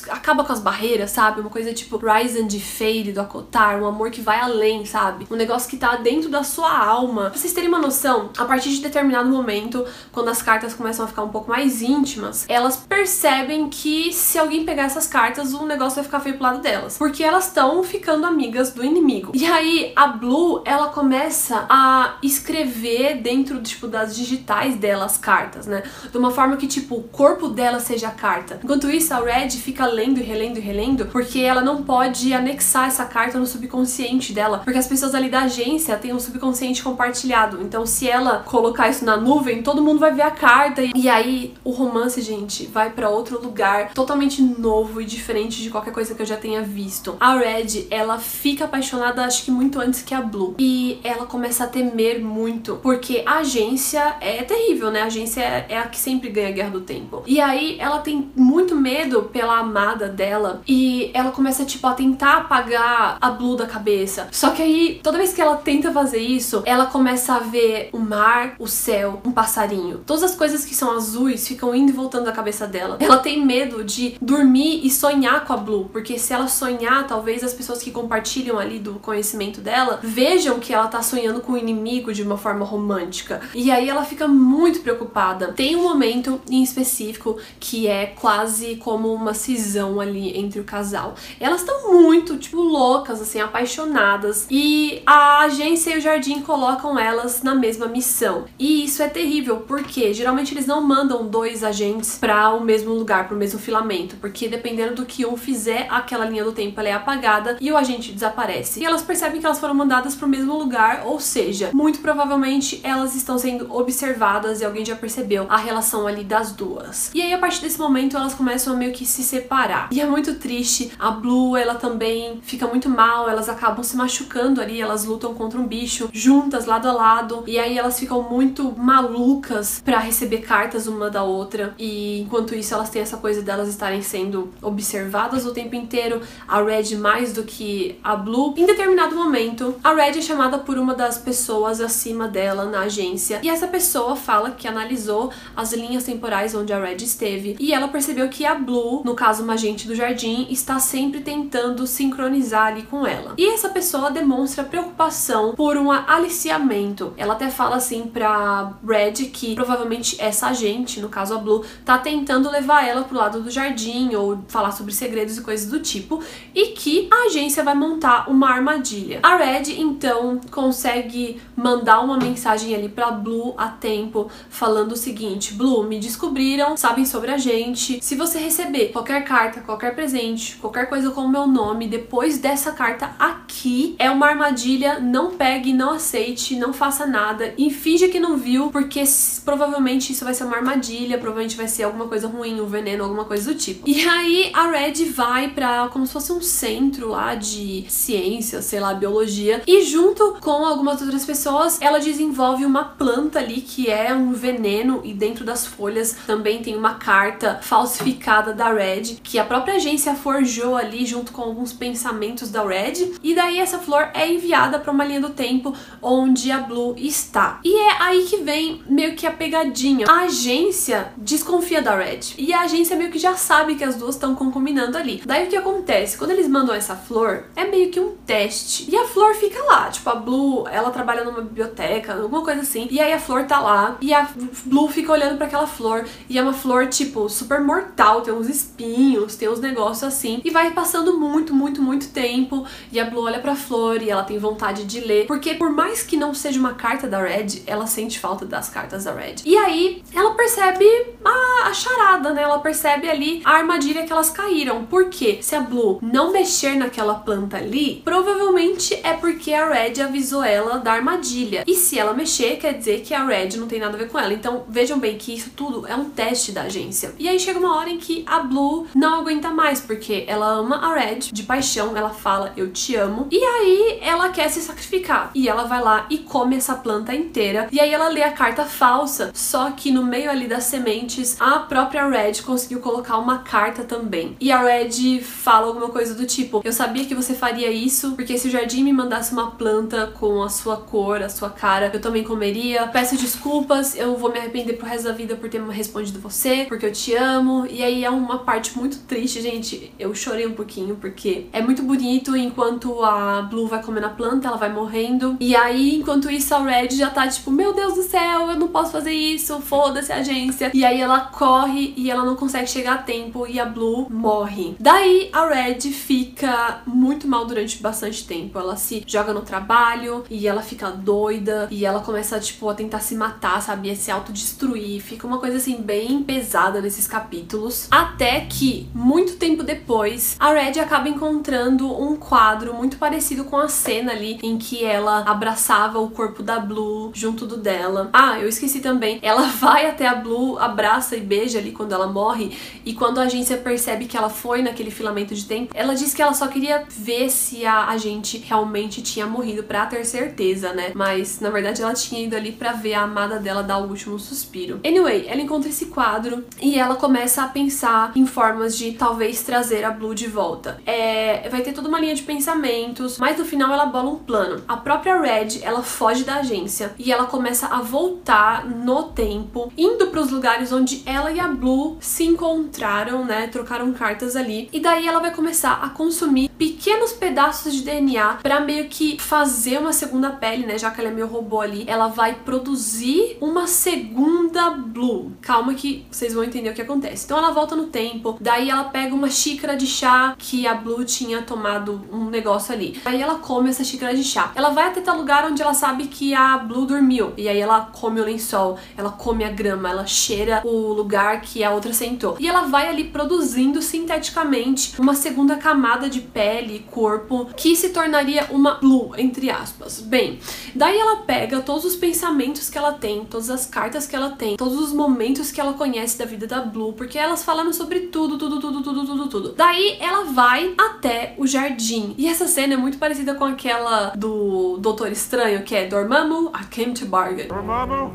acaba 0.08 0.44
com 0.44 0.52
as 0.52 0.60
barreiras, 0.60 1.10
sabe? 1.10 1.40
Uma 1.40 1.50
coisa 1.50 1.72
tipo 1.72 1.96
Rise 1.96 2.40
and 2.40 2.48
Fade 2.60 3.12
do 3.12 3.20
Akotar, 3.20 3.80
um 3.80 3.86
amor 3.86 4.10
que 4.10 4.20
vai 4.20 4.40
além, 4.40 4.84
sabe? 4.84 5.26
Um 5.30 5.36
negócio 5.36 5.68
que 5.68 5.76
tá 5.76 5.96
dentro 5.96 6.28
da 6.28 6.42
sua 6.42 6.76
alma. 6.76 7.30
Pra 7.30 7.38
vocês 7.38 7.52
terem 7.52 7.68
uma 7.68 7.78
noção, 7.78 8.30
a 8.36 8.44
partir 8.44 8.70
de 8.70 8.80
determinado 8.80 9.28
momento, 9.28 9.84
quando 10.12 10.28
as 10.28 10.42
cartas 10.42 10.74
começam 10.74 11.04
a 11.04 11.08
ficar 11.08 11.22
um 11.22 11.28
pouco 11.28 11.50
mais 11.50 11.82
íntimas, 11.82 12.44
elas 12.48 12.76
percebem 12.76 13.68
que 13.68 14.12
se 14.12 14.38
alguém 14.38 14.64
pegar 14.64 14.84
essas 14.84 15.06
cartas, 15.06 15.52
o 15.54 15.64
negócio 15.66 15.96
vai 15.96 16.04
ficar 16.04 16.20
feio 16.20 16.36
pro 16.36 16.44
lado 16.44 16.60
delas. 16.60 16.98
Porque 16.98 17.22
elas 17.22 17.46
estão 17.46 17.82
ficando 17.82 18.26
amigas 18.26 18.72
do 18.72 18.84
inimigo. 18.84 19.32
E 19.34 19.46
aí, 19.46 19.92
a 19.94 20.08
Blue, 20.08 20.62
ela 20.64 20.88
começa 20.88 21.66
a 21.68 22.16
escrever 22.22 23.20
dentro, 23.20 23.60
tipo, 23.62 23.86
das 23.86 24.16
digitais 24.16 24.76
dela 24.76 25.04
as 25.04 25.16
cartas, 25.16 25.66
né? 25.66 25.82
De 26.10 26.18
uma 26.18 26.30
forma 26.30 26.56
que, 26.56 26.66
tipo, 26.66 26.96
o 26.96 27.02
corpo 27.02 27.48
dela 27.48 27.80
seja 27.80 28.08
a 28.08 28.12
carta. 28.12 28.60
Enquanto 28.62 28.90
isso, 28.90 29.14
a 29.14 29.20
Red 29.20 29.50
fica 29.50 29.75
lendo 29.84 30.18
e 30.18 30.22
relendo 30.22 30.58
e 30.58 30.60
relendo, 30.60 31.06
porque 31.06 31.40
ela 31.40 31.60
não 31.60 31.82
pode 31.82 32.32
anexar 32.32 32.88
essa 32.88 33.04
carta 33.04 33.38
no 33.38 33.46
subconsciente 33.46 34.32
dela, 34.32 34.58
porque 34.64 34.78
as 34.78 34.86
pessoas 34.86 35.14
ali 35.14 35.28
da 35.28 35.42
agência 35.42 35.96
têm 35.96 36.14
um 36.14 36.20
subconsciente 36.20 36.82
compartilhado. 36.82 37.60
Então, 37.60 37.84
se 37.84 38.08
ela 38.08 38.38
colocar 38.38 38.88
isso 38.88 39.04
na 39.04 39.16
nuvem, 39.16 39.62
todo 39.62 39.82
mundo 39.82 39.98
vai 39.98 40.12
ver 40.12 40.22
a 40.22 40.30
carta 40.30 40.82
e 40.82 41.08
aí 41.08 41.54
o 41.64 41.70
romance, 41.70 42.20
gente, 42.22 42.66
vai 42.66 42.90
para 42.90 43.10
outro 43.10 43.42
lugar 43.42 43.92
totalmente 43.92 44.42
novo 44.42 45.00
e 45.00 45.04
diferente 45.04 45.62
de 45.62 45.70
qualquer 45.70 45.92
coisa 45.92 46.14
que 46.14 46.22
eu 46.22 46.26
já 46.26 46.36
tenha 46.36 46.62
visto. 46.62 47.16
A 47.20 47.36
Red, 47.36 47.86
ela 47.90 48.18
fica 48.18 48.64
apaixonada 48.64 49.24
acho 49.24 49.44
que 49.44 49.50
muito 49.50 49.80
antes 49.80 50.02
que 50.02 50.14
a 50.14 50.20
Blue. 50.20 50.54
E 50.58 50.98
ela 51.02 51.26
começa 51.26 51.64
a 51.64 51.66
temer 51.66 52.20
muito, 52.20 52.76
porque 52.82 53.22
a 53.26 53.38
agência 53.38 54.16
é 54.20 54.42
terrível, 54.42 54.90
né? 54.90 55.02
A 55.02 55.06
agência 55.06 55.40
é 55.40 55.78
a 55.78 55.86
que 55.86 55.98
sempre 55.98 56.30
ganha 56.30 56.48
a 56.48 56.52
guerra 56.52 56.70
do 56.70 56.80
tempo. 56.80 57.22
E 57.26 57.40
aí 57.40 57.76
ela 57.78 57.98
tem 57.98 58.30
muito 58.34 58.74
medo 58.74 59.24
pela 59.24 59.55
amada 59.58 60.08
dela 60.08 60.62
e 60.66 61.10
ela 61.14 61.30
começa, 61.30 61.64
tipo, 61.64 61.86
a 61.86 61.94
tentar 61.94 62.38
apagar 62.38 63.18
a 63.20 63.30
Blue 63.30 63.56
da 63.56 63.66
cabeça. 63.66 64.28
Só 64.30 64.50
que 64.50 64.62
aí, 64.62 65.00
toda 65.02 65.18
vez 65.18 65.32
que 65.32 65.40
ela 65.40 65.56
tenta 65.56 65.92
fazer 65.92 66.18
isso, 66.18 66.62
ela 66.64 66.86
começa 66.86 67.34
a 67.34 67.38
ver 67.40 67.90
o 67.92 67.98
mar, 67.98 68.54
o 68.58 68.66
céu, 68.66 69.20
um 69.24 69.32
passarinho. 69.32 70.02
Todas 70.06 70.22
as 70.22 70.34
coisas 70.34 70.64
que 70.64 70.74
são 70.74 70.92
azuis 70.92 71.46
ficam 71.46 71.74
indo 71.74 71.90
e 71.90 71.94
voltando 71.94 72.24
da 72.24 72.32
cabeça 72.32 72.66
dela. 72.66 72.96
Ela 73.00 73.18
tem 73.18 73.44
medo 73.44 73.84
de 73.84 74.16
dormir 74.20 74.80
e 74.84 74.90
sonhar 74.90 75.44
com 75.44 75.52
a 75.52 75.56
Blue, 75.56 75.88
porque 75.92 76.18
se 76.18 76.32
ela 76.32 76.48
sonhar, 76.48 77.06
talvez 77.06 77.42
as 77.42 77.54
pessoas 77.54 77.82
que 77.82 77.90
compartilham 77.90 78.58
ali 78.58 78.78
do 78.78 78.94
conhecimento 78.94 79.60
dela 79.60 80.00
vejam 80.02 80.58
que 80.58 80.72
ela 80.72 80.88
tá 80.88 81.02
sonhando 81.02 81.40
com 81.40 81.52
o 81.52 81.58
inimigo 81.58 82.12
de 82.12 82.22
uma 82.22 82.36
forma 82.36 82.64
romântica. 82.64 83.40
E 83.54 83.70
aí 83.70 83.88
ela 83.88 84.04
fica 84.04 84.26
muito 84.28 84.80
preocupada. 84.80 85.52
Tem 85.52 85.76
um 85.76 85.82
momento 85.82 86.40
em 86.50 86.62
específico 86.62 87.38
que 87.58 87.86
é 87.86 88.06
quase 88.06 88.76
como 88.76 89.12
uma 89.12 89.34
cisão 89.46 90.00
ali 90.00 90.36
entre 90.36 90.58
o 90.58 90.64
casal. 90.64 91.14
Elas 91.38 91.60
estão 91.60 91.92
muito, 91.92 92.36
tipo, 92.36 92.60
loucas, 92.60 93.20
assim, 93.20 93.40
apaixonadas. 93.40 94.46
E 94.50 95.02
a 95.06 95.40
agência 95.40 95.94
e 95.94 95.98
o 95.98 96.00
jardim 96.00 96.40
colocam 96.40 96.98
elas 96.98 97.42
na 97.42 97.54
mesma 97.54 97.86
missão. 97.86 98.44
E 98.58 98.84
isso 98.84 99.02
é 99.02 99.08
terrível, 99.08 99.58
porque 99.58 100.12
geralmente 100.12 100.52
eles 100.52 100.66
não 100.66 100.82
mandam 100.82 101.26
dois 101.26 101.62
agentes 101.62 102.18
para 102.18 102.50
o 102.54 102.60
mesmo 102.60 102.92
lugar, 102.92 103.26
para 103.26 103.36
o 103.36 103.38
mesmo 103.38 103.58
filamento, 103.58 104.16
porque 104.16 104.48
dependendo 104.48 104.96
do 104.96 105.06
que 105.06 105.24
um 105.24 105.36
fizer, 105.36 105.86
aquela 105.90 106.24
linha 106.24 106.44
do 106.44 106.52
tempo 106.52 106.78
ela 106.80 106.88
é 106.88 106.92
apagada 106.92 107.56
e 107.60 107.70
o 107.70 107.76
agente 107.76 108.12
desaparece. 108.12 108.80
E 108.80 108.84
elas 108.84 109.02
percebem 109.02 109.40
que 109.40 109.46
elas 109.46 109.60
foram 109.60 109.74
mandadas 109.74 110.14
para 110.14 110.26
o 110.26 110.28
mesmo 110.28 110.56
lugar, 110.58 111.02
ou 111.06 111.20
seja, 111.20 111.70
muito 111.72 112.00
provavelmente 112.00 112.80
elas 112.82 113.14
estão 113.14 113.38
sendo 113.38 113.72
observadas 113.74 114.60
e 114.60 114.64
alguém 114.64 114.84
já 114.84 114.96
percebeu 114.96 115.46
a 115.48 115.56
relação 115.56 116.06
ali 116.06 116.24
das 116.24 116.52
duas. 116.52 117.10
E 117.14 117.22
aí 117.22 117.32
a 117.32 117.38
partir 117.38 117.60
desse 117.62 117.78
momento 117.78 118.16
elas 118.16 118.34
começam 118.34 118.72
a 118.72 118.76
meio 118.76 118.92
que 118.92 119.06
se 119.06 119.22
separar. 119.36 119.88
E 119.90 120.00
é 120.00 120.06
muito 120.06 120.34
triste. 120.34 120.92
A 120.98 121.10
Blue, 121.10 121.56
ela 121.56 121.74
também 121.74 122.40
fica 122.42 122.66
muito 122.66 122.88
mal, 122.88 123.28
elas 123.28 123.48
acabam 123.48 123.82
se 123.82 123.96
machucando 123.96 124.60
ali, 124.60 124.80
elas 124.80 125.04
lutam 125.04 125.34
contra 125.34 125.58
um 125.58 125.66
bicho 125.66 126.08
juntas, 126.12 126.66
lado 126.66 126.88
a 126.88 126.92
lado. 126.92 127.44
E 127.46 127.58
aí 127.58 127.78
elas 127.78 127.98
ficam 127.98 128.22
muito 128.22 128.74
malucas 128.76 129.82
para 129.84 129.98
receber 129.98 130.38
cartas 130.38 130.86
uma 130.86 131.10
da 131.10 131.22
outra. 131.22 131.74
E 131.78 132.20
enquanto 132.20 132.54
isso, 132.54 132.74
elas 132.74 132.90
têm 132.90 133.02
essa 133.02 133.16
coisa 133.16 133.42
delas 133.42 133.68
estarem 133.68 134.02
sendo 134.02 134.52
observadas 134.62 135.44
o 135.44 135.52
tempo 135.52 135.74
inteiro. 135.74 136.20
A 136.48 136.62
Red 136.62 136.96
mais 136.96 137.32
do 137.32 137.42
que 137.42 137.98
a 138.02 138.16
Blue. 138.16 138.54
Em 138.56 138.66
determinado 138.66 139.14
momento, 139.14 139.74
a 139.82 139.92
Red 139.92 140.18
é 140.18 140.22
chamada 140.22 140.58
por 140.58 140.78
uma 140.78 140.94
das 140.94 141.18
pessoas 141.18 141.80
acima 141.80 142.26
dela 142.26 142.64
na 142.64 142.80
agência. 142.80 143.40
E 143.42 143.48
essa 143.48 143.66
pessoa 143.66 144.16
fala 144.16 144.50
que 144.52 144.66
analisou 144.66 145.30
as 145.54 145.72
linhas 145.72 146.04
temporais 146.04 146.54
onde 146.54 146.72
a 146.72 146.80
Red 146.80 146.96
esteve. 146.96 147.56
E 147.58 147.72
ela 147.72 147.88
percebeu 147.88 148.28
que 148.28 148.46
a 148.46 148.54
Blue, 148.54 149.02
no 149.04 149.14
caso 149.14 149.25
uma 149.40 149.54
agente 149.54 149.86
do 149.86 149.94
jardim, 149.94 150.46
está 150.50 150.78
sempre 150.78 151.20
tentando 151.20 151.86
sincronizar 151.86 152.68
ali 152.68 152.82
com 152.82 153.06
ela. 153.06 153.34
E 153.36 153.52
essa 153.52 153.68
pessoa 153.68 154.10
demonstra 154.10 154.64
preocupação 154.64 155.54
por 155.54 155.76
um 155.76 155.90
aliciamento. 155.90 157.12
Ela 157.16 157.34
até 157.34 157.50
fala 157.50 157.76
assim 157.76 158.06
pra 158.06 158.72
Red 158.86 159.26
que 159.32 159.54
provavelmente 159.54 160.16
essa 160.20 160.48
agente, 160.48 161.00
no 161.00 161.08
caso 161.08 161.34
a 161.34 161.38
Blue, 161.38 161.64
tá 161.84 161.98
tentando 161.98 162.50
levar 162.50 162.86
ela 162.86 163.02
pro 163.02 163.16
lado 163.16 163.42
do 163.42 163.50
jardim 163.50 164.14
ou 164.14 164.38
falar 164.48 164.70
sobre 164.70 164.92
segredos 164.92 165.38
e 165.38 165.42
coisas 165.42 165.68
do 165.68 165.80
tipo, 165.80 166.22
e 166.54 166.68
que 166.68 167.08
a 167.12 167.26
agência 167.26 167.64
vai 167.64 167.74
montar 167.74 168.30
uma 168.30 168.48
armadilha. 168.48 169.20
A 169.22 169.36
Red 169.36 169.72
então 169.78 170.40
consegue 170.50 171.40
mandar 171.56 172.00
uma 172.00 172.16
mensagem 172.16 172.74
ali 172.74 172.88
pra 172.88 173.10
Blue 173.10 173.54
a 173.56 173.68
tempo, 173.68 174.30
falando 174.48 174.92
o 174.92 174.96
seguinte: 174.96 175.54
Blue, 175.54 175.84
me 175.84 175.98
descobriram, 175.98 176.76
sabem 176.76 177.04
sobre 177.04 177.30
a 177.30 177.38
gente. 177.38 177.98
Se 178.02 178.14
você 178.14 178.38
receber 178.38 178.88
qualquer 178.88 179.15
carta, 179.22 179.60
qualquer 179.60 179.94
presente, 179.94 180.56
qualquer 180.56 180.88
coisa 180.88 181.10
com 181.10 181.22
o 181.22 181.28
meu 181.28 181.46
nome 181.46 181.86
depois 181.86 182.38
dessa 182.38 182.72
carta 182.72 183.10
aqui, 183.18 183.94
é 183.98 184.10
uma 184.10 184.26
armadilha, 184.26 184.98
não 184.98 185.32
pegue, 185.32 185.72
não 185.72 185.92
aceite, 185.92 186.56
não 186.56 186.72
faça 186.72 187.06
nada 187.06 187.54
e 187.56 187.70
finge 187.70 188.08
que 188.08 188.20
não 188.20 188.36
viu, 188.36 188.70
porque 188.70 189.02
provavelmente 189.44 190.12
isso 190.12 190.24
vai 190.24 190.34
ser 190.34 190.44
uma 190.44 190.56
armadilha, 190.56 191.18
provavelmente 191.18 191.56
vai 191.56 191.68
ser 191.68 191.84
alguma 191.84 192.06
coisa 192.06 192.28
ruim, 192.28 192.60
um 192.60 192.66
veneno, 192.66 193.04
alguma 193.04 193.24
coisa 193.24 193.52
do 193.52 193.58
tipo. 193.58 193.88
E 193.88 194.06
aí 194.06 194.50
a 194.52 194.70
Red 194.70 195.04
vai 195.06 195.48
pra 195.48 195.88
como 195.88 196.06
se 196.06 196.12
fosse 196.12 196.32
um 196.32 196.40
centro 196.40 197.08
lá 197.08 197.34
de 197.34 197.84
ciência, 197.88 198.62
sei 198.62 198.80
lá, 198.80 198.94
biologia, 198.94 199.62
e 199.66 199.82
junto 199.82 200.36
com 200.40 200.64
algumas 200.64 201.00
outras 201.00 201.24
pessoas, 201.24 201.80
ela 201.80 201.98
desenvolve 201.98 202.64
uma 202.64 202.84
planta 202.84 203.38
ali 203.38 203.60
que 203.60 203.90
é 203.90 204.14
um 204.14 204.32
veneno 204.32 205.00
e 205.04 205.12
dentro 205.12 205.44
das 205.44 205.66
folhas 205.66 206.16
também 206.26 206.62
tem 206.62 206.76
uma 206.76 206.94
carta 206.94 207.60
falsificada 207.62 208.52
da 208.52 208.72
Red, 208.72 209.05
que 209.14 209.38
a 209.38 209.44
própria 209.44 209.76
agência 209.76 210.14
forjou 210.14 210.76
ali 210.76 211.04
junto 211.06 211.32
com 211.32 211.42
alguns 211.42 211.72
pensamentos 211.72 212.50
da 212.50 212.64
Red, 212.64 213.14
e 213.22 213.34
daí 213.34 213.58
essa 213.58 213.78
flor 213.78 214.08
é 214.14 214.30
enviada 214.30 214.78
para 214.78 214.92
uma 214.92 215.04
linha 215.04 215.20
do 215.20 215.30
tempo 215.30 215.74
onde 216.02 216.50
a 216.50 216.58
Blue 216.58 216.94
está. 216.96 217.60
E 217.64 217.74
é 217.74 218.02
aí 218.02 218.24
que 218.24 218.38
vem 218.38 218.82
meio 218.88 219.14
que 219.14 219.26
a 219.26 219.30
pegadinha. 219.30 220.06
A 220.08 220.22
agência 220.22 221.12
desconfia 221.16 221.82
da 221.82 221.96
Red, 221.96 222.20
e 222.38 222.52
a 222.52 222.62
agência 222.62 222.96
meio 222.96 223.10
que 223.10 223.18
já 223.18 223.34
sabe 223.36 223.74
que 223.74 223.84
as 223.84 223.94
duas 223.94 224.14
estão 224.14 224.34
concombinando 224.34 224.96
ali. 224.98 225.22
Daí 225.24 225.46
o 225.46 225.48
que 225.48 225.56
acontece? 225.56 226.16
Quando 226.16 226.30
eles 226.30 226.48
mandam 226.48 226.74
essa 226.74 226.96
flor, 226.96 227.44
é 227.54 227.64
meio 227.64 227.90
que 227.90 228.00
um 228.00 228.14
teste. 228.26 228.90
E 228.90 228.96
a 228.96 229.06
flor 229.06 229.34
fica 229.34 229.62
lá, 229.64 229.90
tipo, 229.90 230.08
a 230.08 230.14
Blue, 230.14 230.66
ela 230.68 230.90
trabalha 230.90 231.24
numa 231.24 231.40
biblioteca, 231.40 232.14
alguma 232.14 232.42
coisa 232.42 232.60
assim, 232.60 232.88
e 232.90 233.00
aí 233.00 233.12
a 233.12 233.18
flor 233.18 233.44
tá 233.44 233.60
lá, 233.60 233.96
e 234.00 234.12
a 234.12 234.28
Blue 234.64 234.88
fica 234.88 235.12
olhando 235.12 235.36
para 235.36 235.46
aquela 235.46 235.66
flor, 235.66 236.06
e 236.28 236.38
é 236.38 236.42
uma 236.42 236.52
flor, 236.52 236.86
tipo, 236.86 237.28
super 237.28 237.60
mortal, 237.60 238.22
tem 238.22 238.32
uns 238.32 238.48
espinhos, 238.48 238.95
tem 239.38 239.48
uns 239.48 239.60
negócios 239.60 240.02
assim, 240.02 240.40
e 240.44 240.50
vai 240.50 240.70
passando 240.70 241.18
muito, 241.18 241.54
muito, 241.54 241.82
muito 241.82 242.08
tempo, 242.08 242.66
e 242.90 242.98
a 242.98 243.04
Blue 243.04 243.24
olha 243.24 243.40
pra 243.40 243.54
flor 243.54 244.02
e 244.02 244.10
ela 244.10 244.22
tem 244.22 244.38
vontade 244.38 244.84
de 244.84 245.00
ler, 245.00 245.26
porque 245.26 245.54
por 245.54 245.70
mais 245.70 246.02
que 246.02 246.16
não 246.16 246.32
seja 246.34 246.58
uma 246.58 246.74
carta 246.74 247.06
da 247.06 247.22
Red, 247.22 247.62
ela 247.66 247.86
sente 247.86 248.18
falta 248.18 248.44
das 248.44 248.68
cartas 248.68 249.04
da 249.04 249.12
Red. 249.12 249.36
E 249.44 249.56
aí 249.56 250.02
ela 250.14 250.34
percebe 250.34 250.84
a, 251.24 251.68
a 251.68 251.74
charada, 251.74 252.32
né? 252.32 252.42
Ela 252.42 252.58
percebe 252.58 253.08
ali 253.08 253.42
a 253.44 253.52
armadilha 253.52 254.04
que 254.04 254.12
elas 254.12 254.30
caíram. 254.30 254.84
Porque 254.86 255.38
se 255.42 255.54
a 255.54 255.60
Blue 255.60 255.98
não 256.02 256.32
mexer 256.32 256.76
naquela 256.76 257.14
planta 257.14 257.56
ali, 257.56 258.02
provavelmente 258.04 258.98
é 259.02 259.12
porque 259.14 259.52
a 259.52 259.68
Red 259.68 260.00
avisou 260.02 260.42
ela 260.42 260.78
da 260.78 260.92
armadilha. 260.92 261.64
E 261.66 261.74
se 261.74 261.98
ela 261.98 262.14
mexer, 262.14 262.56
quer 262.56 262.74
dizer 262.74 263.02
que 263.02 263.14
a 263.14 263.24
Red 263.24 263.56
não 263.56 263.66
tem 263.66 263.80
nada 263.80 263.94
a 263.94 263.98
ver 263.98 264.08
com 264.08 264.18
ela. 264.18 264.32
Então 264.32 264.64
vejam 264.68 264.98
bem 264.98 265.16
que 265.16 265.34
isso 265.34 265.50
tudo 265.56 265.86
é 265.86 265.94
um 265.94 266.10
teste 266.10 266.52
da 266.52 266.62
agência. 266.62 267.14
E 267.18 267.28
aí 267.28 267.38
chega 267.38 267.58
uma 267.58 267.76
hora 267.76 267.90
em 267.90 267.98
que 267.98 268.24
a 268.26 268.40
Blue 268.40 268.85
Não 268.94 269.20
aguenta 269.20 269.50
mais, 269.50 269.80
porque 269.80 270.24
ela 270.26 270.48
ama 270.48 270.76
a 270.76 270.94
Red 270.94 271.18
de 271.32 271.42
paixão, 271.42 271.96
ela 271.96 272.10
fala 272.10 272.52
eu 272.56 272.70
te 272.70 272.96
amo, 272.96 273.26
e 273.30 273.42
aí 273.42 273.98
ela 274.02 274.30
quer 274.30 274.48
se 274.48 274.60
sacrificar. 274.60 275.30
E 275.34 275.48
ela 275.48 275.64
vai 275.64 275.82
lá 275.82 276.06
e 276.10 276.18
come 276.18 276.56
essa 276.56 276.74
planta 276.74 277.14
inteira. 277.14 277.68
E 277.70 277.80
aí 277.80 277.92
ela 277.92 278.08
lê 278.08 278.22
a 278.22 278.32
carta 278.32 278.64
falsa, 278.64 279.30
só 279.34 279.70
que 279.70 279.90
no 279.90 280.04
meio 280.04 280.30
ali 280.30 280.46
das 280.46 280.64
sementes, 280.64 281.36
a 281.40 281.58
própria 281.60 282.08
Red 282.08 282.42
conseguiu 282.42 282.80
colocar 282.80 283.18
uma 283.18 283.38
carta 283.38 283.84
também. 283.84 284.36
E 284.40 284.50
a 284.52 284.60
Red 284.60 285.20
fala 285.20 285.66
alguma 285.66 285.88
coisa 285.88 286.14
do 286.14 286.26
tipo: 286.26 286.60
Eu 286.64 286.72
sabia 286.72 287.04
que 287.04 287.14
você 287.14 287.34
faria 287.34 287.70
isso, 287.70 288.12
porque 288.12 288.38
se 288.38 288.48
o 288.48 288.50
jardim 288.50 288.82
me 288.82 288.92
mandasse 288.92 289.32
uma 289.32 289.50
planta 289.52 290.06
com 290.18 290.42
a 290.42 290.48
sua 290.48 290.76
cor, 290.76 291.22
a 291.22 291.28
sua 291.28 291.50
cara, 291.50 291.90
eu 291.92 292.00
também 292.00 292.24
comeria. 292.24 292.86
Peço 292.88 293.16
desculpas, 293.16 293.96
eu 293.96 294.16
vou 294.16 294.30
me 294.30 294.38
arrepender 294.38 294.74
pro 294.74 294.86
resto 294.86 295.04
da 295.04 295.12
vida 295.12 295.36
por 295.36 295.48
ter 295.48 295.62
respondido 295.68 296.18
você, 296.18 296.64
porque 296.68 296.86
eu 296.86 296.92
te 296.92 297.14
amo. 297.14 297.66
E 297.68 297.82
aí 297.82 298.04
é 298.04 298.10
uma 298.10 298.38
parte 298.38 298.75
muito 298.76 298.98
triste, 299.00 299.40
gente. 299.40 299.92
Eu 299.98 300.14
chorei 300.14 300.46
um 300.46 300.52
pouquinho, 300.52 300.96
porque 300.96 301.46
é 301.52 301.60
muito 301.60 301.82
bonito 301.82 302.36
enquanto 302.36 303.02
a 303.02 303.42
Blue 303.42 303.66
vai 303.66 303.82
comendo 303.82 304.06
a 304.06 304.10
planta, 304.10 304.48
ela 304.48 304.56
vai 304.56 304.72
morrendo. 304.72 305.36
E 305.40 305.56
aí, 305.56 305.96
enquanto 305.96 306.30
isso, 306.30 306.54
a 306.54 306.62
Red 306.62 306.90
já 306.90 307.10
tá 307.10 307.26
tipo, 307.26 307.50
meu 307.50 307.72
Deus 307.72 307.94
do 307.94 308.02
céu, 308.02 308.50
eu 308.50 308.58
não 308.58 308.68
posso 308.68 308.92
fazer 308.92 309.12
isso, 309.12 309.60
foda-se 309.60 310.12
a 310.12 310.16
agência. 310.16 310.70
E 310.74 310.84
aí 310.84 311.00
ela 311.00 311.20
corre 311.20 311.94
e 311.96 312.10
ela 312.10 312.24
não 312.24 312.36
consegue 312.36 312.68
chegar 312.68 312.94
a 312.94 312.98
tempo 312.98 313.46
e 313.46 313.58
a 313.58 313.64
Blue 313.64 314.06
morre. 314.10 314.76
Daí 314.78 315.30
a 315.32 315.46
Red 315.46 315.80
fica 315.80 316.82
muito 316.86 317.26
mal 317.26 317.46
durante 317.46 317.78
bastante 317.78 318.26
tempo. 318.26 318.58
Ela 318.58 318.76
se 318.76 319.02
joga 319.06 319.32
no 319.32 319.42
trabalho 319.42 320.24
e 320.30 320.46
ela 320.46 320.62
fica 320.62 320.90
doida 320.90 321.68
e 321.70 321.84
ela 321.84 322.00
começa, 322.00 322.38
tipo, 322.40 322.68
a 322.68 322.74
tentar 322.74 323.00
se 323.00 323.14
matar, 323.14 323.60
sabe? 323.62 323.90
A 323.90 323.96
se 323.96 324.10
autodestruir. 324.10 325.00
Fica 325.00 325.26
uma 325.26 325.38
coisa 325.38 325.56
assim 325.56 325.80
bem 325.80 326.22
pesada 326.22 326.80
nesses 326.80 327.06
capítulos. 327.06 327.88
Até 327.90 328.40
que, 328.40 328.55
muito 328.94 329.36
tempo 329.36 329.62
depois, 329.62 330.36
a 330.38 330.52
Red 330.52 330.80
acaba 330.80 331.08
encontrando 331.08 331.90
um 332.00 332.16
quadro 332.16 332.74
muito 332.74 332.96
parecido 332.96 333.44
com 333.44 333.56
a 333.56 333.68
cena 333.68 334.12
ali 334.12 334.38
em 334.42 334.56
que 334.56 334.84
ela 334.84 335.20
abraçava 335.26 335.98
o 335.98 336.10
corpo 336.10 336.42
da 336.42 336.58
Blue 336.58 337.10
junto 337.14 337.46
do 337.46 337.56
dela. 337.56 338.08
Ah, 338.12 338.38
eu 338.38 338.48
esqueci 338.48 338.80
também. 338.80 339.18
Ela 339.22 339.46
vai 339.60 339.86
até 339.86 340.06
a 340.06 340.14
Blue, 340.14 340.58
abraça 340.58 341.16
e 341.16 341.20
beija 341.20 341.58
ali 341.58 341.72
quando 341.72 341.92
ela 341.92 342.06
morre. 342.06 342.56
E 342.84 342.94
quando 342.94 343.18
a 343.18 343.24
agência 343.24 343.56
percebe 343.56 344.06
que 344.06 344.16
ela 344.16 344.30
foi 344.30 344.62
naquele 344.62 344.90
filamento 344.90 345.34
de 345.34 345.44
tempo, 345.44 345.72
ela 345.74 345.94
diz 345.94 346.14
que 346.14 346.22
ela 346.22 346.34
só 346.34 346.48
queria 346.48 346.84
ver 346.88 347.30
se 347.30 347.66
a 347.66 347.88
agente 347.88 348.38
realmente 348.38 349.02
tinha 349.02 349.26
morrido 349.26 349.62
para 349.62 349.86
ter 349.86 350.04
certeza, 350.04 350.72
né? 350.72 350.92
Mas 350.94 351.40
na 351.40 351.50
verdade 351.50 351.82
ela 351.82 351.94
tinha 351.94 352.24
ido 352.24 352.36
ali 352.36 352.52
para 352.52 352.72
ver 352.72 352.94
a 352.94 353.02
amada 353.02 353.38
dela 353.38 353.62
dar 353.62 353.78
o 353.78 353.88
último 353.88 354.18
suspiro. 354.18 354.80
Anyway, 354.84 355.26
ela 355.28 355.40
encontra 355.40 355.68
esse 355.68 355.86
quadro 355.86 356.44
e 356.60 356.78
ela 356.78 356.96
começa 356.96 357.42
a 357.42 357.48
pensar 357.48 358.12
em 358.14 358.24
formas 358.46 358.78
de 358.78 358.92
talvez 358.92 359.42
trazer 359.42 359.84
a 359.84 359.90
Blue 359.90 360.14
de 360.14 360.28
volta. 360.28 360.80
É, 360.86 361.48
vai 361.48 361.62
ter 361.62 361.72
toda 361.72 361.88
uma 361.88 361.98
linha 361.98 362.14
de 362.14 362.22
pensamentos, 362.22 363.18
mas 363.18 363.36
no 363.36 363.44
final 363.44 363.72
ela 363.72 363.86
bola 363.86 364.10
um 364.10 364.18
plano. 364.18 364.62
A 364.68 364.76
própria 364.76 365.20
Red, 365.20 365.62
ela 365.62 365.82
foge 365.82 366.22
da 366.22 366.36
agência 366.36 366.94
e 366.96 367.10
ela 367.10 367.24
começa 367.24 367.66
a 367.66 367.82
voltar 367.82 368.64
no 368.64 369.04
tempo, 369.04 369.72
indo 369.76 370.06
para 370.08 370.20
os 370.20 370.30
lugares 370.30 370.70
onde 370.70 371.02
ela 371.04 371.32
e 371.32 371.40
a 371.40 371.48
Blue 371.48 371.96
se 372.00 372.24
encontraram, 372.24 373.24
né? 373.24 373.48
Trocaram 373.48 373.92
cartas 373.92 374.36
ali. 374.36 374.68
E 374.72 374.78
daí 374.78 375.08
ela 375.08 375.18
vai 375.18 375.34
começar 375.34 375.80
a 375.82 375.88
consumir 375.88 376.48
pequenos 376.50 377.12
pedaços 377.12 377.74
de 377.74 377.82
DNA 377.82 378.38
para 378.42 378.60
meio 378.60 378.88
que 378.88 379.18
fazer 379.18 379.78
uma 379.78 379.92
segunda 379.92 380.30
pele, 380.30 380.66
né? 380.66 380.78
Já 380.78 380.92
que 380.92 381.00
ela 381.00 381.10
é 381.10 381.12
meio 381.12 381.26
robô 381.26 381.60
ali, 381.60 381.84
ela 381.88 382.06
vai 382.06 382.34
produzir 382.34 383.36
uma 383.40 383.66
segunda 383.66 384.70
Blue. 384.70 385.32
Calma 385.40 385.74
que 385.74 386.06
vocês 386.10 386.32
vão 386.32 386.44
entender 386.44 386.70
o 386.70 386.74
que 386.74 386.82
acontece. 386.82 387.24
Então 387.24 387.38
ela 387.38 387.50
volta 387.50 387.74
no 387.74 387.86
tempo, 387.86 388.35
daí 388.40 388.70
ela 388.70 388.84
pega 388.84 389.14
uma 389.14 389.30
xícara 389.30 389.76
de 389.76 389.86
chá 389.86 390.34
que 390.38 390.66
a 390.66 390.74
Blue 390.74 391.04
tinha 391.04 391.42
tomado 391.42 392.06
um 392.12 392.26
negócio 392.30 392.74
ali. 392.74 393.00
Aí 393.04 393.20
ela 393.20 393.36
come 393.36 393.70
essa 393.70 393.84
xícara 393.84 394.14
de 394.14 394.24
chá. 394.24 394.52
Ela 394.54 394.70
vai 394.70 394.88
até 394.88 395.00
tal 395.00 395.16
lugar 395.16 395.44
onde 395.44 395.62
ela 395.62 395.74
sabe 395.74 396.06
que 396.06 396.34
a 396.34 396.58
Blue 396.58 396.86
dormiu. 396.86 397.32
E 397.36 397.48
aí 397.48 397.58
ela 397.58 397.82
come 397.92 398.20
o 398.20 398.24
lençol, 398.24 398.78
ela 398.96 399.10
come 399.10 399.44
a 399.44 399.50
grama, 399.50 399.90
ela 399.90 400.06
cheira 400.06 400.62
o 400.64 400.92
lugar 400.92 401.40
que 401.40 401.62
a 401.62 401.70
outra 401.70 401.92
sentou. 401.92 402.36
E 402.38 402.48
ela 402.48 402.62
vai 402.62 402.88
ali 402.88 403.04
produzindo 403.04 403.80
sinteticamente 403.82 405.00
uma 405.00 405.14
segunda 405.14 405.56
camada 405.56 406.08
de 406.08 406.20
pele, 406.20 406.86
corpo, 406.90 407.46
que 407.56 407.76
se 407.76 407.90
tornaria 407.90 408.46
uma 408.50 408.74
Blue, 408.74 409.12
entre 409.16 409.50
aspas. 409.50 410.00
Bem, 410.00 410.38
daí 410.74 410.98
ela 410.98 411.16
pega 411.18 411.60
todos 411.60 411.84
os 411.84 411.96
pensamentos 411.96 412.68
que 412.68 412.78
ela 412.78 412.92
tem, 412.92 413.24
todas 413.24 413.50
as 413.50 413.66
cartas 413.66 414.06
que 414.06 414.16
ela 414.16 414.30
tem, 414.30 414.56
todos 414.56 414.78
os 414.78 414.92
momentos 414.92 415.50
que 415.50 415.60
ela 415.60 415.72
conhece 415.74 416.18
da 416.18 416.24
vida 416.24 416.46
da 416.46 416.60
Blue, 416.60 416.92
porque 416.92 417.18
elas 417.18 417.44
falaram 417.44 417.72
sobre 417.72 418.00
tudo, 418.00 418.25
tudo, 418.28 418.60
tudo, 418.60 418.82
tudo, 418.82 419.06
tudo, 419.06 419.28
tudo. 419.28 419.52
Daí 419.52 419.96
ela 420.00 420.24
vai 420.24 420.74
até 420.76 421.34
o 421.38 421.46
jardim. 421.46 422.14
E 422.18 422.28
essa 422.28 422.46
cena 422.46 422.74
é 422.74 422.76
muito 422.76 422.98
parecida 422.98 423.34
com 423.34 423.44
aquela 423.44 424.10
do 424.16 424.78
Doutor 424.78 425.12
Estranho, 425.12 425.62
que 425.62 425.74
é 425.74 425.86
Dormammu, 425.86 426.50
I 426.54 426.64
came 426.70 426.92
to 426.94 427.06
bargain. 427.06 427.48
Dormammu, 427.48 428.12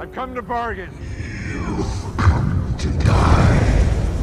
I've 0.00 0.12
come 0.12 0.34
to 0.34 0.42
bargain. 0.42 0.88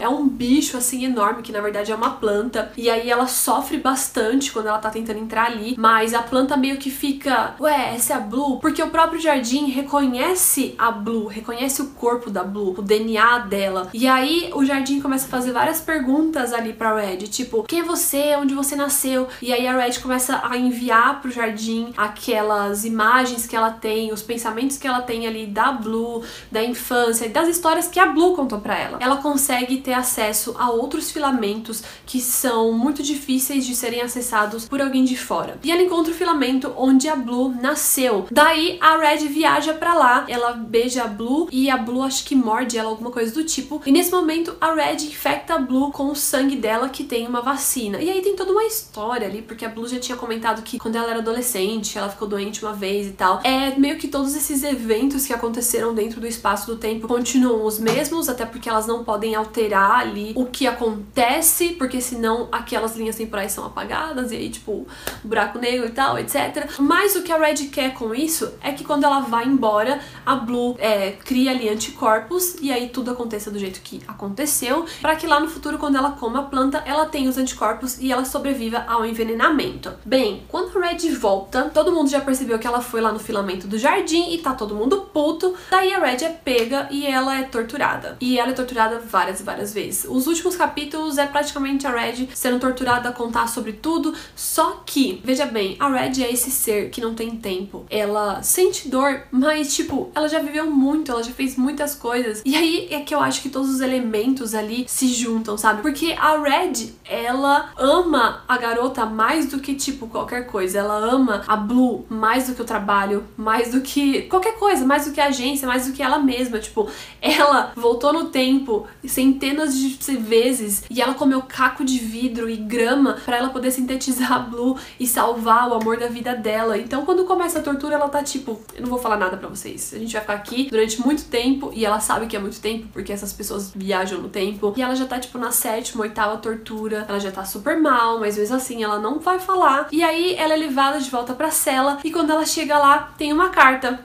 É 0.02 0.10
um 0.10 0.28
bicho 0.28 0.76
assim 0.78 1.06
enorme 1.06 1.44
que 1.44 1.52
na 1.52 1.62
verdade 1.62 1.92
é 1.92 1.96
uma 1.96 2.12
planta 2.12 2.72
e 2.76 2.90
aí 2.90 3.10
ela 3.10 3.28
sofre 3.28 3.78
bastante 3.78 4.52
quando 4.52 4.68
ela 4.68 4.80
tá 4.80 4.90
tentando 4.90 5.20
entrar 5.20 5.46
ali, 5.46 5.76
mas 5.78 6.14
a 6.14 6.24
planta 6.24 6.58
meio 6.58 6.78
que 6.78 6.90
fica, 6.90 7.56
ué, 7.60 7.94
essa 7.96 8.14
é 8.14 8.16
a 8.16 8.20
Blue, 8.20 8.60
porque 8.60 8.82
o 8.82 8.90
próprio 8.90 9.22
jardim 9.22 9.68
reconhece 9.68 10.74
a 10.78 10.92
Blue, 10.92 11.28
reconhece 11.28 11.82
o 11.82 11.88
corpo 11.92 12.30
da 12.30 12.44
Blue, 12.44 12.76
o 12.78 12.82
DNA 12.82 13.40
dela. 13.40 13.90
E 13.94 14.08
aí 14.08 14.50
o 14.56 14.66
jardim 14.66 15.00
começa 15.00 15.28
a 15.28 15.30
fazer 15.30 15.52
várias 15.52 15.80
perguntas 15.80 16.52
ali 16.52 16.74
pra 16.74 16.96
Red, 16.96 17.28
tipo, 17.28 17.64
quem 17.64 17.82
é 17.82 17.84
você? 17.84 18.36
Onde 18.36 18.54
você 18.56 18.76
nasceu? 18.76 19.28
E 19.42 19.54
aí 19.54 19.68
a 19.68 19.78
Red 19.78 20.00
começa 20.00 20.42
a 20.44 20.58
enviar 20.58 21.22
pro 21.22 21.30
jardim 21.30 21.94
aquelas 21.96 22.86
imagens 22.86 23.46
que 23.46 23.56
ela 23.56 23.72
tem, 23.72 24.12
os 24.12 24.22
pensamentos 24.22 24.78
que 24.78 24.88
ela 24.88 25.02
tem 25.02 25.28
ali 25.28 25.46
da 25.46 25.72
Blue, 25.72 26.24
da 26.52 26.64
infância, 26.64 27.30
das 27.30 27.48
histórias 27.48 27.88
que 27.88 28.00
a 28.00 28.08
Blue 28.08 28.36
contou 28.36 28.60
pra 28.60 28.78
ela. 28.78 28.98
Ela 29.00 29.18
consegue 29.18 29.78
ter 29.78 29.91
ter 29.92 29.94
acesso 29.94 30.56
a 30.58 30.72
outros 30.72 31.12
filamentos 31.12 31.84
que 32.06 32.22
são 32.22 32.72
muito 32.72 33.04
difíceis 33.04 33.66
de 33.66 33.76
serem 33.76 34.02
acessados 34.02 34.66
por 34.66 34.82
alguém 34.82 35.04
de 35.04 35.18
fora. 35.18 35.60
E 35.64 35.72
ela 35.72 35.82
encontra 35.82 36.14
o 36.14 36.16
filamento 36.16 36.74
onde 36.78 37.10
a 37.10 37.16
Blue 37.16 37.50
nasceu. 37.50 38.26
Daí 38.32 38.78
a 38.80 38.96
Red 38.98 39.28
viaja 39.28 39.74
para 39.74 39.94
lá, 39.94 40.26
ela 40.30 40.54
beija 40.54 41.04
a 41.04 41.08
Blue 41.08 41.50
e 41.52 41.70
a 41.70 41.76
Blue 41.76 42.04
acho 42.04 42.24
que 42.24 42.36
morde 42.36 42.78
ela, 42.78 42.90
alguma 42.90 43.12
coisa 43.12 43.34
do 43.34 43.44
tipo. 43.44 43.82
E 43.86 43.92
nesse 43.92 44.12
momento 44.12 44.56
a 44.62 44.74
Red 44.74 45.06
infecta 45.06 45.56
a 45.56 45.60
Blue 45.60 45.92
com 45.92 46.10
o 46.10 46.16
sangue 46.16 46.56
dela 46.56 46.88
que 46.88 47.04
tem 47.04 47.28
uma 47.28 47.42
vacina. 47.42 48.02
E 48.02 48.10
aí 48.10 48.22
tem 48.22 48.36
toda 48.36 48.54
uma 48.54 48.64
história 48.64 49.28
ali, 49.28 49.42
porque 49.42 49.66
a 49.66 49.70
Blue 49.70 49.88
já 49.88 50.00
tinha 50.00 50.18
comentado 50.18 50.62
que 50.62 50.80
quando 50.80 50.96
ela 50.96 51.10
era 51.10 51.20
adolescente, 51.20 51.98
ela 51.98 52.08
ficou 52.08 52.30
doente 52.30 52.64
uma 52.64 52.74
vez 52.74 53.08
e 53.08 53.12
tal. 53.12 53.42
É 53.44 53.78
meio 53.78 53.98
que 53.98 54.08
todos 54.08 54.36
esses 54.36 54.64
eventos 54.64 55.26
que 55.26 55.34
aconteceram 55.34 55.94
dentro 55.94 56.22
do 56.22 56.28
espaço 56.28 56.66
do 56.66 56.78
tempo 56.78 57.10
continuam 57.10 57.66
os 57.66 57.78
mesmos, 57.78 58.30
até 58.30 58.46
porque 58.46 58.70
elas 58.70 58.88
não 58.88 59.04
podem 59.04 59.36
alterar 59.36 59.81
ali 59.90 60.34
o 60.36 60.46
que 60.46 60.68
acontece, 60.68 61.70
porque 61.74 62.02
senão 62.02 62.48
aquelas 62.52 62.96
linhas 62.96 63.16
temporais 63.16 63.52
são 63.52 63.66
apagadas 63.66 64.32
e 64.32 64.36
aí, 64.36 64.50
tipo, 64.50 64.88
buraco 65.24 65.60
negro 65.60 65.88
e 65.88 65.92
tal, 65.92 66.18
etc. 66.18 66.70
Mas 66.80 67.16
o 67.16 67.24
que 67.24 67.32
a 67.32 67.38
Red 67.38 67.68
quer 67.68 67.94
com 67.94 68.14
isso 68.14 68.52
é 68.62 68.72
que 68.72 68.84
quando 68.84 69.04
ela 69.04 69.22
vai 69.22 69.46
embora, 69.46 70.00
a 70.26 70.36
Blue 70.36 70.76
é, 70.80 71.12
cria 71.12 71.52
ali 71.52 71.70
anticorpos 71.70 72.56
e 72.62 72.72
aí 72.72 72.90
tudo 72.90 73.12
aconteça 73.12 73.52
do 73.52 73.60
jeito 73.60 73.82
que 73.82 74.02
aconteceu, 74.08 74.86
para 75.02 75.16
que 75.16 75.28
lá 75.28 75.40
no 75.40 75.48
futuro, 75.48 75.78
quando 75.78 75.98
ela 75.98 76.12
coma 76.12 76.40
a 76.40 76.44
planta, 76.44 76.84
ela 76.86 77.06
tenha 77.06 77.30
os 77.30 77.38
anticorpos 77.38 78.00
e 78.00 78.12
ela 78.12 78.26
sobreviva 78.26 78.84
ao 78.88 79.06
envenenamento. 79.06 79.94
Bem, 80.06 80.44
quando 80.48 80.78
a 80.78 80.88
Red 80.88 81.10
volta, 81.12 81.70
todo 81.74 81.92
mundo 81.92 82.10
já 82.10 82.22
percebeu 82.22 82.60
que 82.60 82.68
ela 82.68 82.82
foi 82.82 83.02
lá 83.02 83.12
no 83.12 83.20
filamento 83.20 83.68
do 83.68 83.78
jardim 83.78 84.34
e 84.34 84.38
tá 84.38 84.54
todo 84.54 84.76
mundo 84.76 85.10
puto. 85.14 85.56
Daí 85.70 85.94
a 85.94 86.00
Red 86.00 86.26
é 86.26 86.30
pega 86.30 86.88
e 86.92 87.06
ela 87.06 87.40
é 87.40 87.44
torturada. 87.44 88.18
E 88.20 88.40
ela 88.40 88.52
é 88.52 88.54
torturada 88.54 89.00
várias 89.00 89.40
e 89.40 89.44
várias 89.44 89.71
vezes. 89.74 90.06
Os 90.10 90.28
últimos 90.28 90.56
capítulos 90.56 91.18
é 91.18 91.26
praticamente 91.26 91.86
a 91.88 91.92
Red 91.92 92.30
sendo 92.34 92.60
torturada 92.60 93.10
a 93.10 93.12
contar 93.12 93.48
sobre 93.48 93.74
tudo, 93.74 94.14
só 94.36 94.82
que, 94.86 95.22
veja 95.24 95.46
bem, 95.46 95.76
a 95.80 95.88
Red 95.88 96.24
é 96.24 96.32
esse 96.32 96.52
ser 96.52 96.90
que 96.90 97.02
não 97.02 97.14
tem 97.14 97.32
tempo. 97.32 97.86
Ela 97.90 98.42
sente 98.42 98.90
dor, 98.90 99.24
mas, 99.32 99.76
tipo, 99.76 100.12
ela 100.16 100.28
já 100.28 100.40
viveu 100.40 100.70
muito, 100.70 101.12
ela 101.12 101.24
já 101.24 101.32
fez 101.32 101.56
muitas 101.56 101.96
coisas. 101.96 102.42
E 102.46 102.56
aí 102.56 102.88
é 102.92 103.02
que 103.02 103.14
eu 103.14 103.20
acho 103.20 103.42
que 103.42 103.50
todos 103.50 103.70
os 103.70 103.82
elementos 103.82 104.54
ali 104.54 104.86
se 104.88 105.08
juntam, 105.08 105.58
sabe? 105.58 105.82
Porque 105.82 106.16
a 106.18 106.38
Red, 106.38 106.94
ela 107.06 107.72
ama 107.78 108.44
a 108.48 108.58
garota 108.58 109.06
mais 109.06 109.48
do 109.48 109.60
que, 109.60 109.76
tipo, 109.76 110.08
qualquer 110.08 110.48
coisa. 110.48 110.80
Ela 110.80 110.98
ama 110.98 111.44
a 111.48 111.56
Blue 111.56 112.06
mais 112.10 112.48
do 112.48 112.56
que 112.56 112.62
o 112.62 112.66
trabalho, 112.66 113.26
mais 113.38 113.72
do 113.72 113.82
que 113.82 114.24
qualquer 114.24 114.58
coisa, 114.58 114.86
mais 114.86 115.06
do 115.06 115.12
que 115.12 115.22
a 115.22 115.28
agência, 115.28 115.68
mais 115.68 115.88
do 115.88 115.94
que 115.94 116.02
ela 116.02 116.20
mesma. 116.20 116.60
Tipo, 116.60 116.90
ela 117.22 117.72
voltou 117.76 118.12
no 118.12 118.26
tempo 118.26 118.88
centenas 119.06 119.61
de 119.68 119.92
vezes 120.18 120.84
e 120.90 121.02
ela 121.02 121.14
comeu 121.14 121.42
caco 121.42 121.84
de 121.84 121.98
vidro 122.00 122.50
e 122.50 122.56
grama 122.56 123.18
para 123.26 123.38
ela 123.38 123.50
poder 123.50 123.72
sintetizar 123.72 124.34
a 124.34 124.40
Blue 124.40 124.78
e 125.00 125.08
salvar 125.08 125.70
o 125.70 125.74
amor 125.74 125.98
da 125.98 126.08
vida 126.08 126.36
dela. 126.36 126.78
Então, 126.78 127.06
quando 127.06 127.26
começa 127.26 127.60
a 127.60 127.62
tortura, 127.62 127.96
ela 127.96 128.10
tá 128.10 128.24
tipo, 128.24 128.62
eu 128.76 128.82
não 128.82 128.90
vou 128.90 129.00
falar 129.00 129.18
nada 129.18 129.38
para 129.38 129.48
vocês. 129.48 129.94
a 129.94 130.00
gente 130.00 130.14
vai 130.14 130.22
ficar 130.22 130.34
aqui 130.34 130.70
durante 130.70 131.02
muito 131.02 131.26
tempo, 131.26 131.72
e 131.74 131.86
ela 131.86 132.00
sabe 132.00 132.28
que 132.28 132.36
é 132.36 132.40
muito 132.40 132.60
tempo, 132.60 132.88
porque 132.92 133.12
essas 133.12 133.34
pessoas 133.34 133.72
viajam 133.76 134.22
no 134.22 134.30
tempo, 134.30 134.74
e 134.76 134.82
ela 134.82 134.96
já 134.96 135.06
tá, 135.06 135.20
tipo, 135.20 135.38
na 135.38 135.52
sétima, 135.52 136.04
oitava 136.04 136.38
tortura, 136.38 137.06
ela 137.08 137.20
já 137.20 137.32
tá 137.32 137.44
super 137.44 137.80
mal, 137.80 138.20
mas 138.20 138.38
mesmo 138.38 138.56
assim 138.56 138.84
ela 138.84 139.00
não 139.00 139.20
vai 139.20 139.40
falar, 139.40 139.88
e 139.92 140.04
aí 140.04 140.36
ela 140.36 140.54
é 140.54 140.58
levada 140.58 141.00
de 141.00 141.10
volta 141.10 141.34
pra 141.34 141.52
cela, 141.52 142.00
e 142.04 142.12
quando 142.12 142.32
ela 142.32 142.46
chega 142.46 142.78
lá, 142.78 143.14
tem 143.18 143.32
uma 143.34 143.50
carta. 143.50 144.00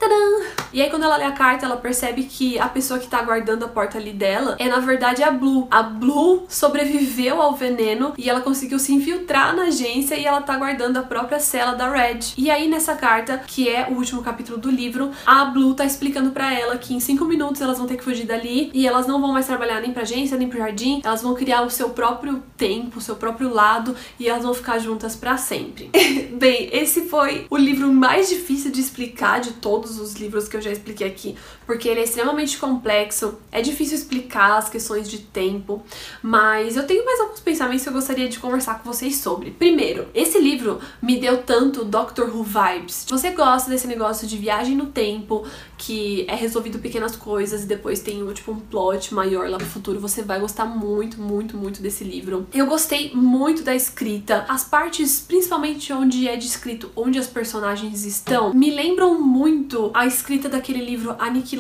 E 0.73 0.83
aí 0.83 0.91
quando 0.91 1.05
ela 1.05 1.17
lê 1.17 1.25
a 1.25 1.33
carta, 1.33 1.67
ela 1.67 1.77
percebe 1.77 2.25
que 2.25 2.59
a 2.59 2.69
pessoa 2.69 2.99
que 2.99 3.09
tá 3.09 3.23
guardando 3.23 3.65
a 3.65 3.69
porta 3.69 3.99
ali 3.99 4.13
dela 4.13 4.57
é, 4.59 4.69
na 4.69 4.79
verdade, 4.79 5.23
a 5.23 5.31
Blue. 5.37 5.67
A 5.71 5.83
Blue 5.83 6.45
sobreviveu 6.49 7.41
ao 7.41 7.55
veneno, 7.55 8.15
e 8.17 8.29
ela 8.29 8.41
conseguiu 8.41 8.79
se 8.79 8.93
infiltrar 8.93 9.55
na 9.55 9.65
agência, 9.65 10.15
e 10.15 10.25
ela 10.25 10.41
tá 10.41 10.57
guardando 10.57 10.97
a 10.97 11.03
própria 11.03 11.39
cela 11.39 11.73
da 11.73 11.91
Red. 11.91 12.35
E 12.37 12.51
aí 12.51 12.69
nessa 12.69 12.95
carta, 12.95 13.39
que 13.47 13.69
é 13.69 13.89
o 13.91 13.95
último 13.95 14.23
capítulo 14.23 14.59
do 14.59 14.71
livro, 14.71 15.11
a 15.25 15.45
Blue 15.47 15.75
tá 15.75 15.85
explicando 15.85 16.31
para 16.31 16.53
ela 16.53 16.77
que 16.79 16.95
em 16.95 17.01
cinco 17.01 17.25
minutos 17.25 17.61
elas 17.61 17.79
vão 17.79 17.87
ter 17.87 17.97
que 17.97 18.05
fugir 18.05 18.27
dali 18.27 18.71
e 18.73 18.87
elas 18.87 19.07
não 19.07 19.21
vão 19.21 19.33
mais 19.33 19.47
trabalhar 19.47 19.81
nem 19.81 19.93
pra 19.93 20.03
agência, 20.03 20.37
nem 20.37 20.49
pro 20.49 20.59
jardim, 20.59 21.01
elas 21.05 21.23
vão 21.23 21.35
criar 21.35 21.63
o 21.63 21.71
seu 21.71 21.91
próprio 21.91 22.43
tempo, 22.57 22.99
o 22.99 23.03
seu 23.03 23.17
próprio 23.17 23.53
lado 23.53 23.95
e 24.19 24.29
elas 24.29 24.43
vão 24.43 24.55
ficar 24.55 24.79
juntas 24.79 25.17
para 25.17 25.37
sempre. 25.37 25.91
Bem, 26.39 26.69
esse 26.73 27.03
foi 27.03 27.47
o 27.51 27.57
livro 27.57 27.93
mais 27.93 28.29
difícil 28.29 28.71
de 28.71 28.81
explicar 28.81 29.41
de 29.41 29.53
todos 29.55 29.99
os 29.99 30.15
livros 30.15 30.49
que 30.49 30.57
eu 30.57 30.61
já 30.61 30.71
expliquei 30.71 31.07
aqui, 31.07 31.37
porque 31.67 31.89
ele 31.89 32.01
é 32.01 32.05
extremamente 32.05 32.59
complexo, 32.59 33.39
é 33.51 33.61
difícil 33.61 33.97
explicar 33.97 34.57
as 34.57 34.69
questões 34.69 35.09
de 35.09 35.19
tempo, 35.19 35.83
mas 36.23 36.77
eu 36.77 36.87
tenho 36.87 37.05
mais 37.05 37.21
alguns 37.21 37.41
pensamentos 37.41 37.83
que 37.83 37.89
eu 37.89 37.93
gostaria 37.93 38.29
de 38.29 38.39
conversar 38.39 38.79
com 38.79 38.93
vocês 38.93 39.17
sobre. 39.17 39.51
Primeiro, 39.51 40.07
esse 40.15 40.39
livro 40.39 40.81
me 41.03 41.19
deu 41.19 41.43
tanto 41.43 41.85
Doctor 41.85 42.35
Who 42.35 42.45
vibes. 42.45 43.05
Se 43.07 43.11
você 43.11 43.31
gosta 43.31 43.69
desse 43.69 43.87
negócio 43.87 44.27
de 44.27 44.37
viagem 44.37 44.77
no 44.77 44.87
tempo, 44.87 45.45
que 45.77 46.25
é 46.29 46.35
resolvido 46.35 46.79
pequenas 46.79 47.17
coisas 47.17 47.65
e 47.65 47.67
depois 47.67 48.01
tem 48.01 48.25
tipo 48.33 48.53
um 48.53 48.61
plot 48.61 49.13
maior 49.13 49.49
lá 49.49 49.59
no 49.59 49.67
futuro, 49.67 50.01
você 50.01 50.23
vai 50.23 50.41
gostar 50.41 50.65
muito, 50.65 51.21
muito, 51.21 51.57
muito 51.57 51.83
desse 51.83 52.05
livro. 52.05 52.47
Eu 52.53 52.67
gostei 52.67 53.13
muito 53.15 53.63
da 53.63 53.75
escrita. 53.75 54.45
As 54.49 54.65
partes, 54.65 55.21
principalmente 55.21 55.93
onde 55.93 56.29
é 56.29 56.37
descrito 56.37 56.91
onde 56.95 57.19
as 57.19 57.27
personagens 57.27 58.05
estão, 58.05 58.55
me 58.55 58.71
lembram 58.71 59.21
muito 59.21 59.91
a 59.93 60.07
escrita 60.07 60.49
daquele 60.49 60.85
livro 60.85 61.15
Aniquilação, 61.19 61.56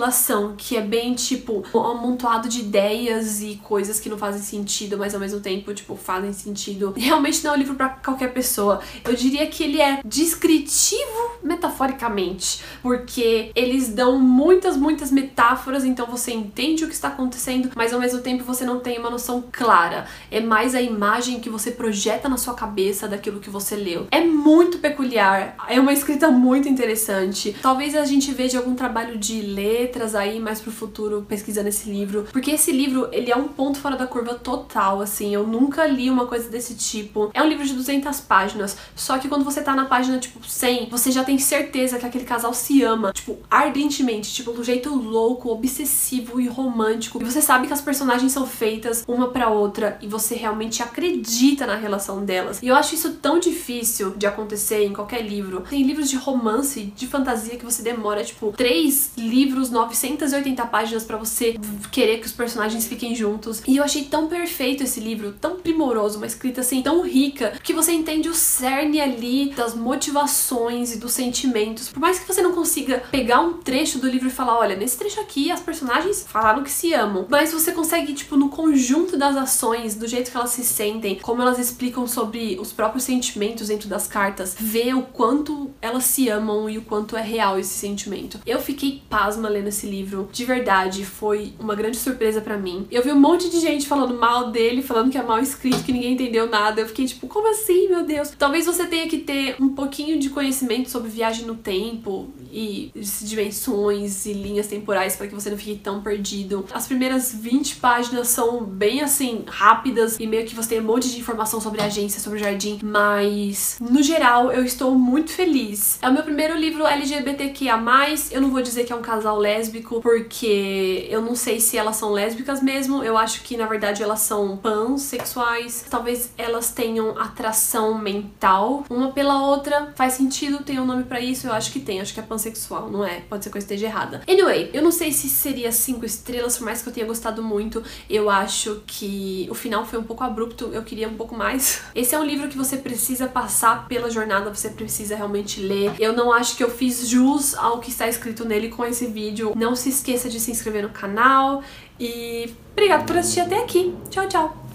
que 0.56 0.76
é 0.76 0.80
bem 0.80 1.14
tipo 1.14 1.64
um 1.74 1.78
amontoado 1.78 2.48
de 2.48 2.60
ideias 2.60 3.42
e 3.42 3.56
coisas 3.62 4.00
que 4.00 4.08
não 4.08 4.18
fazem 4.18 4.42
sentido, 4.42 4.98
mas 4.98 5.14
ao 5.14 5.20
mesmo 5.20 5.40
tempo, 5.40 5.72
tipo, 5.74 5.96
fazem 5.96 6.32
sentido. 6.32 6.94
Realmente 6.96 7.42
não 7.44 7.52
é 7.52 7.54
um 7.54 7.58
livro 7.58 7.74
para 7.74 7.88
qualquer 7.88 8.32
pessoa. 8.32 8.80
Eu 9.04 9.14
diria 9.14 9.46
que 9.46 9.62
ele 9.62 9.80
é 9.80 10.00
descritivo 10.04 11.36
metaforicamente, 11.42 12.62
porque 12.82 13.50
eles 13.54 13.88
dão 13.88 14.18
muitas, 14.18 14.76
muitas 14.76 15.10
metáforas, 15.10 15.84
então 15.84 16.06
você 16.06 16.32
entende 16.32 16.84
o 16.84 16.88
que 16.88 16.94
está 16.94 17.08
acontecendo, 17.08 17.70
mas 17.74 17.92
ao 17.92 18.00
mesmo 18.00 18.20
tempo 18.20 18.44
você 18.44 18.64
não 18.64 18.80
tem 18.80 18.98
uma 18.98 19.10
noção 19.10 19.44
clara. 19.50 20.06
É 20.30 20.40
mais 20.40 20.74
a 20.74 20.82
imagem 20.82 21.40
que 21.40 21.48
você 21.48 21.70
projeta 21.70 22.28
na 22.28 22.36
sua 22.36 22.54
cabeça 22.54 23.08
daquilo 23.08 23.40
que 23.40 23.50
você 23.50 23.76
leu. 23.76 24.06
É 24.10 24.20
muito 24.20 24.78
peculiar, 24.78 25.56
é 25.68 25.78
uma 25.78 25.92
escrita 25.92 26.30
muito 26.30 26.68
interessante. 26.68 27.56
Talvez 27.62 27.94
a 27.94 28.04
gente 28.04 28.32
veja 28.32 28.58
algum 28.58 28.74
trabalho 28.74 29.16
de 29.18 29.40
letras 29.86 30.16
aí 30.16 30.40
mais 30.40 30.60
pro 30.60 30.72
futuro 30.72 31.24
pesquisando 31.28 31.68
esse 31.68 31.88
livro, 31.88 32.26
porque 32.32 32.50
esse 32.50 32.72
livro, 32.72 33.08
ele 33.12 33.30
é 33.30 33.36
um 33.36 33.48
ponto 33.48 33.78
fora 33.78 33.96
da 33.96 34.06
curva 34.06 34.34
total, 34.34 35.00
assim, 35.00 35.32
eu 35.32 35.46
nunca 35.46 35.86
li 35.86 36.10
uma 36.10 36.26
coisa 36.26 36.48
desse 36.50 36.74
tipo. 36.74 37.30
É 37.32 37.42
um 37.42 37.48
livro 37.48 37.64
de 37.64 37.72
200 37.72 38.20
páginas, 38.20 38.76
só 38.96 39.18
que 39.18 39.28
quando 39.28 39.44
você 39.44 39.62
tá 39.62 39.74
na 39.74 39.84
página 39.84 40.18
tipo 40.18 40.44
100, 40.44 40.88
você 40.90 41.12
já 41.12 41.22
tem 41.22 41.38
certeza 41.38 41.98
que 41.98 42.06
aquele 42.06 42.24
casal 42.24 42.52
se 42.52 42.82
ama, 42.82 43.12
tipo, 43.12 43.38
ardentemente, 43.48 44.32
tipo, 44.32 44.52
do 44.52 44.64
jeito 44.64 44.94
louco, 44.94 45.50
obsessivo 45.50 46.40
e 46.40 46.48
romântico. 46.48 47.20
E 47.22 47.24
você 47.24 47.40
sabe 47.40 47.68
que 47.68 47.72
as 47.72 47.80
personagens 47.80 48.32
são 48.32 48.46
feitas 48.46 49.04
uma 49.06 49.28
para 49.28 49.48
outra 49.50 49.98
e 50.02 50.08
você 50.08 50.34
realmente 50.34 50.82
acredita 50.82 51.66
na 51.66 51.76
relação 51.76 52.24
delas. 52.24 52.60
E 52.62 52.66
eu 52.66 52.74
acho 52.74 52.94
isso 52.94 53.14
tão 53.14 53.38
difícil 53.38 54.10
de 54.16 54.26
acontecer 54.26 54.84
em 54.84 54.92
qualquer 54.92 55.22
livro. 55.22 55.62
Tem 55.68 55.82
livros 55.82 56.10
de 56.10 56.16
romance, 56.16 56.92
de 56.96 57.06
fantasia 57.06 57.56
que 57.56 57.64
você 57.64 57.82
demora, 57.82 58.24
tipo, 58.24 58.52
três 58.56 59.12
livros, 59.16 59.70
980 59.76 60.66
páginas 60.66 61.04
para 61.04 61.16
você 61.16 61.56
querer 61.92 62.18
que 62.18 62.26
os 62.26 62.32
personagens 62.32 62.86
fiquem 62.86 63.14
juntos. 63.14 63.62
E 63.66 63.76
eu 63.76 63.84
achei 63.84 64.04
tão 64.04 64.26
perfeito 64.26 64.82
esse 64.82 65.00
livro, 65.00 65.32
tão 65.32 65.56
primoroso, 65.56 66.16
uma 66.16 66.26
escrita 66.26 66.62
assim 66.62 66.82
tão 66.82 67.02
rica, 67.02 67.52
que 67.62 67.74
você 67.74 67.92
entende 67.92 68.28
o 68.28 68.34
cerne 68.34 69.00
ali 69.00 69.50
das 69.50 69.74
motivações 69.74 70.94
e 70.94 70.98
dos 70.98 71.12
sentimentos. 71.12 71.88
Por 71.88 72.00
mais 72.00 72.18
que 72.18 72.26
você 72.26 72.40
não 72.40 72.52
consiga 72.52 73.02
pegar 73.10 73.40
um 73.40 73.54
trecho 73.54 73.98
do 73.98 74.08
livro 74.08 74.28
e 74.28 74.30
falar, 74.30 74.58
olha, 74.58 74.76
nesse 74.76 74.96
trecho 74.96 75.20
aqui 75.20 75.50
as 75.50 75.60
personagens 75.60 76.24
falaram 76.26 76.62
que 76.62 76.70
se 76.70 76.94
amam, 76.94 77.26
mas 77.28 77.52
você 77.52 77.72
consegue, 77.72 78.14
tipo, 78.14 78.36
no 78.36 78.48
conjunto 78.48 79.16
das 79.16 79.36
ações, 79.36 79.94
do 79.94 80.06
jeito 80.06 80.30
que 80.30 80.36
elas 80.36 80.50
se 80.50 80.64
sentem, 80.64 81.18
como 81.20 81.42
elas 81.42 81.58
explicam 81.58 82.06
sobre 82.06 82.58
os 82.58 82.72
próprios 82.72 83.04
sentimentos 83.04 83.68
dentro 83.68 83.88
das 83.88 84.06
cartas, 84.06 84.56
ver 84.58 84.94
o 84.94 85.02
quanto 85.02 85.70
elas 85.82 86.04
se 86.04 86.28
amam 86.28 86.70
e 86.70 86.78
o 86.78 86.82
quanto 86.82 87.16
é 87.16 87.22
real 87.22 87.58
esse 87.58 87.74
sentimento. 87.74 88.40
Eu 88.46 88.60
fiquei 88.60 89.02
pasma 89.10 89.48
lendo 89.48 89.65
esse 89.68 89.86
livro, 89.86 90.28
de 90.32 90.44
verdade, 90.44 91.04
foi 91.04 91.54
uma 91.58 91.74
grande 91.74 91.96
surpresa 91.96 92.40
para 92.40 92.56
mim. 92.56 92.86
Eu 92.90 93.02
vi 93.02 93.12
um 93.12 93.20
monte 93.20 93.48
de 93.50 93.60
gente 93.60 93.86
falando 93.86 94.14
mal 94.14 94.50
dele, 94.50 94.82
falando 94.82 95.10
que 95.10 95.18
é 95.18 95.22
mal 95.22 95.38
escrito, 95.38 95.82
que 95.82 95.92
ninguém 95.92 96.12
entendeu 96.14 96.48
nada. 96.48 96.80
Eu 96.80 96.86
fiquei 96.86 97.06
tipo, 97.06 97.26
como 97.26 97.50
assim, 97.50 97.88
meu 97.88 98.04
Deus? 98.04 98.30
Talvez 98.38 98.66
você 98.66 98.86
tenha 98.86 99.08
que 99.08 99.18
ter 99.18 99.56
um 99.60 99.70
pouquinho 99.70 100.18
de 100.18 100.30
conhecimento 100.30 100.90
sobre 100.90 101.10
viagem 101.10 101.46
no 101.46 101.54
tempo 101.54 102.28
e 102.52 102.90
dimensões 103.22 104.26
e 104.26 104.32
linhas 104.32 104.66
temporais 104.66 105.16
para 105.16 105.26
que 105.26 105.34
você 105.34 105.50
não 105.50 105.58
fique 105.58 105.76
tão 105.76 106.02
perdido. 106.02 106.64
As 106.72 106.86
primeiras 106.86 107.34
20 107.34 107.76
páginas 107.76 108.28
são 108.28 108.64
bem 108.64 109.00
assim 109.00 109.44
rápidas 109.46 110.18
e 110.18 110.26
meio 110.26 110.46
que 110.46 110.54
você 110.54 110.70
tem 110.70 110.80
um 110.80 110.84
monte 110.84 111.10
de 111.10 111.18
informação 111.18 111.60
sobre 111.60 111.80
a 111.80 111.84
agência, 111.86 112.20
sobre 112.20 112.38
o 112.38 112.42
jardim, 112.42 112.78
mas 112.82 113.78
no 113.80 114.02
geral 114.02 114.52
eu 114.52 114.64
estou 114.64 114.94
muito 114.94 115.32
feliz. 115.32 115.98
É 116.00 116.08
o 116.08 116.12
meu 116.12 116.22
primeiro 116.22 116.56
livro 116.56 116.86
LGBTQIA+, 116.86 117.82
eu 118.30 118.40
não 118.40 118.50
vou 118.50 118.62
dizer 118.62 118.84
que 118.84 118.92
é 118.92 118.96
um 118.96 119.02
casal 119.02 119.38
lésbico 119.38 119.55
porque 120.00 121.06
eu 121.10 121.20
não 121.20 121.34
sei 121.34 121.60
se 121.60 121.76
elas 121.76 121.96
são 121.96 122.12
lésbicas 122.12 122.62
mesmo, 122.62 123.02
eu 123.02 123.16
acho 123.16 123.42
que 123.42 123.56
na 123.56 123.66
verdade 123.66 124.02
elas 124.02 124.20
são 124.20 124.56
pansexuais, 124.56 125.84
talvez 125.88 126.30
elas 126.36 126.70
tenham 126.70 127.18
atração 127.18 127.98
mental 127.98 128.84
uma 128.90 129.12
pela 129.12 129.42
outra, 129.42 129.92
faz 129.96 130.14
sentido, 130.14 130.62
tem 130.62 130.78
um 130.78 130.86
nome 130.86 131.04
para 131.04 131.20
isso, 131.20 131.46
eu 131.46 131.52
acho 131.52 131.72
que 131.72 131.80
tem, 131.80 132.00
acho 132.00 132.12
que 132.12 132.20
é 132.20 132.22
pansexual, 132.22 132.90
não 132.90 133.04
é? 133.04 133.20
Pode 133.20 133.44
ser 133.44 133.50
que 133.50 133.56
eu 133.56 133.60
esteja 133.60 133.86
errada. 133.86 134.22
Anyway, 134.28 134.70
eu 134.72 134.82
não 134.82 134.90
sei 134.90 135.12
se 135.12 135.28
seria 135.28 135.70
cinco 135.72 136.04
estrelas, 136.04 136.58
por 136.58 136.64
mais 136.64 136.82
que 136.82 136.88
eu 136.88 136.92
tenha 136.92 137.06
gostado 137.06 137.42
muito, 137.42 137.82
eu 138.08 138.28
acho 138.30 138.82
que 138.86 139.46
o 139.50 139.54
final 139.54 139.84
foi 139.84 139.98
um 139.98 140.02
pouco 140.02 140.24
abrupto, 140.24 140.70
eu 140.72 140.82
queria 140.82 141.08
um 141.08 141.14
pouco 141.14 141.36
mais. 141.36 141.82
Esse 141.94 142.14
é 142.14 142.18
um 142.18 142.24
livro 142.24 142.48
que 142.48 142.56
você 142.56 142.76
precisa 142.76 143.26
passar 143.26 143.86
pela 143.88 144.10
jornada, 144.10 144.52
você 144.52 144.70
precisa 144.70 145.16
realmente 145.16 145.60
ler. 145.60 145.92
Eu 145.98 146.12
não 146.12 146.32
acho 146.32 146.56
que 146.56 146.64
eu 146.64 146.70
fiz 146.70 147.08
jus 147.08 147.54
ao 147.54 147.80
que 147.80 147.90
está 147.90 148.08
escrito 148.08 148.44
nele 148.44 148.68
com 148.68 148.84
esse 148.84 149.06
vídeo. 149.36 149.52
Não 149.54 149.76
se 149.76 149.90
esqueça 149.90 150.28
de 150.28 150.40
se 150.40 150.50
inscrever 150.50 150.82
no 150.82 150.88
canal 150.88 151.62
e 152.00 152.52
obrigado 152.72 153.06
por 153.06 153.16
assistir 153.18 153.40
até 153.40 153.62
aqui. 153.62 153.94
Tchau, 154.10 154.26
tchau! 154.28 154.65